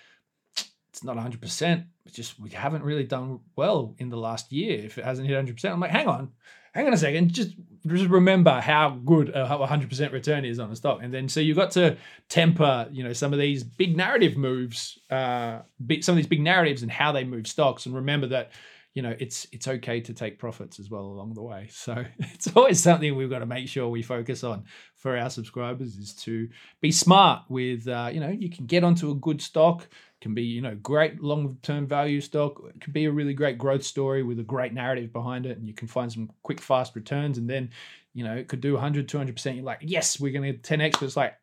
it's 0.89 1.03
not 1.03 1.17
100%. 1.17 1.85
It's 2.05 2.15
just 2.15 2.39
we 2.39 2.49
haven't 2.49 2.83
really 2.83 3.03
done 3.03 3.39
well 3.55 3.95
in 3.99 4.09
the 4.09 4.17
last 4.17 4.51
year 4.51 4.79
if 4.85 4.97
it 4.97 5.05
hasn't 5.05 5.27
hit 5.27 5.45
100%. 5.45 5.71
I'm 5.71 5.79
like, 5.79 5.91
hang 5.91 6.07
on, 6.07 6.31
hang 6.73 6.87
on 6.87 6.93
a 6.93 6.97
second. 6.97 7.31
Just, 7.31 7.55
just 7.87 8.09
remember 8.09 8.59
how 8.59 8.89
good 9.05 9.29
a 9.29 9.45
100% 9.45 10.11
return 10.11 10.45
is 10.45 10.59
on 10.59 10.71
a 10.71 10.75
stock. 10.75 10.99
And 11.01 11.13
then 11.13 11.29
so 11.29 11.39
you've 11.39 11.57
got 11.57 11.71
to 11.71 11.97
temper, 12.27 12.87
you 12.91 13.03
know, 13.03 13.13
some 13.13 13.33
of 13.33 13.39
these 13.39 13.63
big 13.63 13.95
narrative 13.95 14.35
moves, 14.35 14.99
uh, 15.09 15.59
some 16.01 16.13
of 16.13 16.17
these 16.17 16.27
big 16.27 16.41
narratives 16.41 16.81
and 16.81 16.91
how 16.91 17.11
they 17.11 17.23
move 17.23 17.47
stocks. 17.47 17.85
And 17.85 17.95
remember 17.95 18.27
that 18.27 18.51
you 18.99 19.03
know 19.03 19.15
it's 19.17 19.47
it's 19.53 19.65
okay 19.65 20.01
to 20.01 20.13
take 20.13 20.37
profits 20.37 20.77
as 20.77 20.89
well 20.89 21.03
along 21.03 21.33
the 21.33 21.41
way. 21.41 21.69
So 21.85 22.03
it's 22.19 22.53
always 22.53 22.83
something 22.83 23.15
we've 23.15 23.29
got 23.29 23.39
to 23.39 23.45
make 23.45 23.69
sure 23.69 23.87
we 23.87 24.03
focus 24.03 24.43
on 24.43 24.65
for 24.97 25.17
our 25.17 25.29
subscribers 25.29 25.95
is 25.95 26.13
to 26.25 26.49
be 26.81 26.91
smart 26.91 27.43
with 27.47 27.87
uh, 27.87 28.09
you 28.11 28.19
know 28.19 28.27
you 28.27 28.49
can 28.49 28.65
get 28.65 28.83
onto 28.83 29.09
a 29.09 29.15
good 29.15 29.41
stock 29.41 29.87
can 30.19 30.33
be 30.33 30.43
you 30.43 30.61
know 30.61 30.75
great 30.75 31.23
long 31.23 31.57
term 31.61 31.87
value 31.87 32.19
stock 32.19 32.61
it 32.75 32.81
could 32.81 32.91
be 32.91 33.05
a 33.05 33.11
really 33.11 33.33
great 33.33 33.57
growth 33.57 33.83
story 33.83 34.21
with 34.21 34.37
a 34.37 34.43
great 34.43 34.73
narrative 34.73 35.13
behind 35.13 35.45
it 35.45 35.57
and 35.57 35.65
you 35.65 35.73
can 35.73 35.87
find 35.87 36.11
some 36.11 36.29
quick 36.43 36.59
fast 36.59 36.93
returns 36.93 37.37
and 37.37 37.49
then 37.49 37.69
you 38.13 38.25
know 38.25 38.35
it 38.35 38.49
could 38.49 38.59
do 38.59 38.73
100 38.73 39.07
200% 39.07 39.55
you're 39.55 39.63
like 39.63 39.79
yes 39.81 40.19
we're 40.19 40.33
going 40.33 40.51
to 40.51 40.59
10x 40.59 40.91
but 40.91 41.03
it's 41.03 41.15
like 41.15 41.35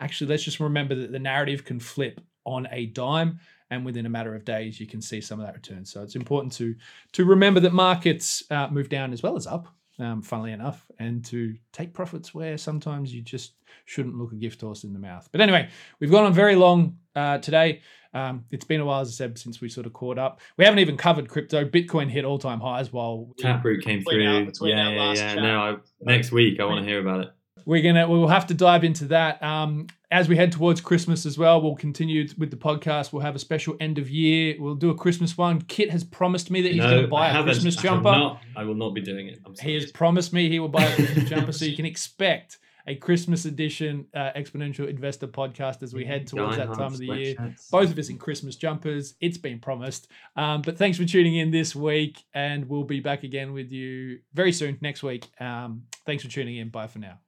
actually 0.00 0.30
let's 0.30 0.44
just 0.44 0.60
remember 0.60 0.94
that 0.94 1.12
the 1.12 1.18
narrative 1.18 1.62
can 1.62 1.78
flip 1.78 2.22
on 2.46 2.66
a 2.72 2.86
dime 2.86 3.38
and 3.72 3.84
within 3.84 4.06
a 4.06 4.08
matter 4.08 4.34
of 4.34 4.44
days 4.44 4.78
you 4.78 4.86
can 4.86 5.00
see 5.00 5.20
some 5.20 5.40
of 5.40 5.46
that 5.46 5.54
return 5.54 5.84
so 5.84 6.02
it's 6.02 6.16
important 6.16 6.52
to 6.52 6.74
to 7.12 7.24
remember 7.24 7.60
that 7.60 7.72
markets 7.72 8.42
uh, 8.50 8.68
move 8.68 8.88
down 8.88 9.12
as 9.12 9.22
well 9.22 9.36
as 9.36 9.46
up 9.46 9.66
um, 9.98 10.22
funnily 10.22 10.52
enough, 10.52 10.84
and 10.98 11.24
to 11.26 11.54
take 11.72 11.92
profits 11.92 12.34
where 12.34 12.56
sometimes 12.58 13.14
you 13.14 13.22
just 13.22 13.54
shouldn't 13.84 14.16
look 14.16 14.32
a 14.32 14.36
gift 14.36 14.60
horse 14.60 14.84
in 14.84 14.92
the 14.92 14.98
mouth. 14.98 15.28
But 15.32 15.40
anyway, 15.40 15.68
we've 16.00 16.10
gone 16.10 16.24
on 16.24 16.32
very 16.32 16.56
long 16.56 16.98
uh, 17.14 17.38
today. 17.38 17.82
Um, 18.14 18.44
it's 18.50 18.64
been 18.64 18.80
a 18.80 18.84
while, 18.84 19.00
as 19.00 19.08
I 19.08 19.12
said, 19.12 19.38
since 19.38 19.60
we 19.60 19.68
sort 19.68 19.86
of 19.86 19.92
caught 19.92 20.18
up. 20.18 20.40
We 20.56 20.64
haven't 20.64 20.80
even 20.80 20.96
covered 20.96 21.28
crypto. 21.28 21.64
Bitcoin 21.64 22.10
hit 22.10 22.24
all 22.24 22.38
time 22.38 22.60
highs 22.60 22.92
while 22.92 23.32
Taproot 23.38 23.84
came 23.84 24.02
through. 24.02 24.22
yeah, 24.22 24.46
yeah, 24.60 24.90
yeah. 24.90 25.14
chat. 25.14 25.36
No, 25.36 25.60
I, 25.60 25.76
next 26.00 26.32
week 26.32 26.60
I 26.60 26.64
want 26.64 26.84
to 26.84 26.88
hear 26.88 27.00
about 27.00 27.20
it. 27.20 27.32
we're 27.64 27.82
gonna 27.82 28.08
we 28.08 28.18
will 28.18 28.28
have 28.28 28.46
to 28.48 28.54
dive 28.54 28.84
into 28.84 29.06
that 29.06 29.42
um, 29.42 29.86
as 30.12 30.28
we 30.28 30.36
head 30.36 30.52
towards 30.52 30.80
Christmas 30.80 31.24
as 31.24 31.38
well. 31.38 31.60
We'll 31.60 31.74
continue 31.74 32.28
with 32.36 32.50
the 32.50 32.56
podcast. 32.56 33.12
We'll 33.12 33.22
have 33.22 33.34
a 33.34 33.38
special 33.38 33.74
end 33.80 33.98
of 33.98 34.10
year. 34.10 34.56
We'll 34.58 34.74
do 34.74 34.90
a 34.90 34.94
Christmas 34.94 35.36
one. 35.36 35.62
Kit 35.62 35.90
has 35.90 36.04
promised 36.04 36.50
me 36.50 36.60
that 36.62 36.70
he's 36.70 36.82
no, 36.82 36.90
going 36.90 37.02
to 37.02 37.08
buy 37.08 37.26
I 37.26 37.30
a 37.30 37.32
haven't. 37.32 37.52
Christmas 37.52 37.78
I 37.78 37.80
have 37.80 37.90
jumper. 37.90 38.10
not. 38.10 38.42
I 38.54 38.64
will 38.64 38.74
not 38.74 38.90
be 38.94 39.00
doing 39.00 39.28
it. 39.28 39.40
I'm 39.44 39.54
He 39.60 39.74
has 39.74 39.90
promised 39.90 40.32
me 40.32 40.48
he 40.48 40.60
will 40.60 40.68
buy 40.68 40.84
a 40.84 40.94
Christmas 40.94 41.28
jumper, 41.28 41.52
so 41.52 41.64
you 41.64 41.74
can 41.74 41.86
expect 41.86 42.58
a 42.86 42.94
Christmas 42.96 43.44
edition 43.44 44.06
uh, 44.14 44.30
Exponential 44.36 44.88
Investor 44.88 45.28
podcast 45.28 45.82
as 45.82 45.94
we 45.94 46.04
head 46.04 46.26
towards 46.26 46.56
that 46.56 46.74
time 46.74 46.92
of 46.92 46.98
the 46.98 47.06
year. 47.06 47.34
sweatshirts. 47.36 47.70
Both 47.70 47.90
of 47.92 47.98
us 47.98 48.08
in 48.08 48.18
Christmas 48.18 48.56
jumpers. 48.56 49.14
It's 49.20 49.38
been 49.38 49.60
promised. 49.60 50.08
Um, 50.36 50.62
but 50.62 50.76
thanks 50.76 50.98
for 50.98 51.04
tuning 51.04 51.36
in 51.36 51.50
this 51.50 51.74
week, 51.74 52.22
and 52.34 52.68
we'll 52.68 52.84
be 52.84 53.00
back 53.00 53.22
again 53.22 53.52
with 53.52 53.72
you 53.72 54.18
very 54.34 54.52
soon 54.52 54.78
next 54.80 55.02
week. 55.02 55.28
Um, 55.40 55.84
thanks 56.04 56.22
for 56.22 56.30
tuning 56.30 56.56
in. 56.56 56.68
Bye 56.68 56.88
for 56.88 56.98
now. 56.98 57.18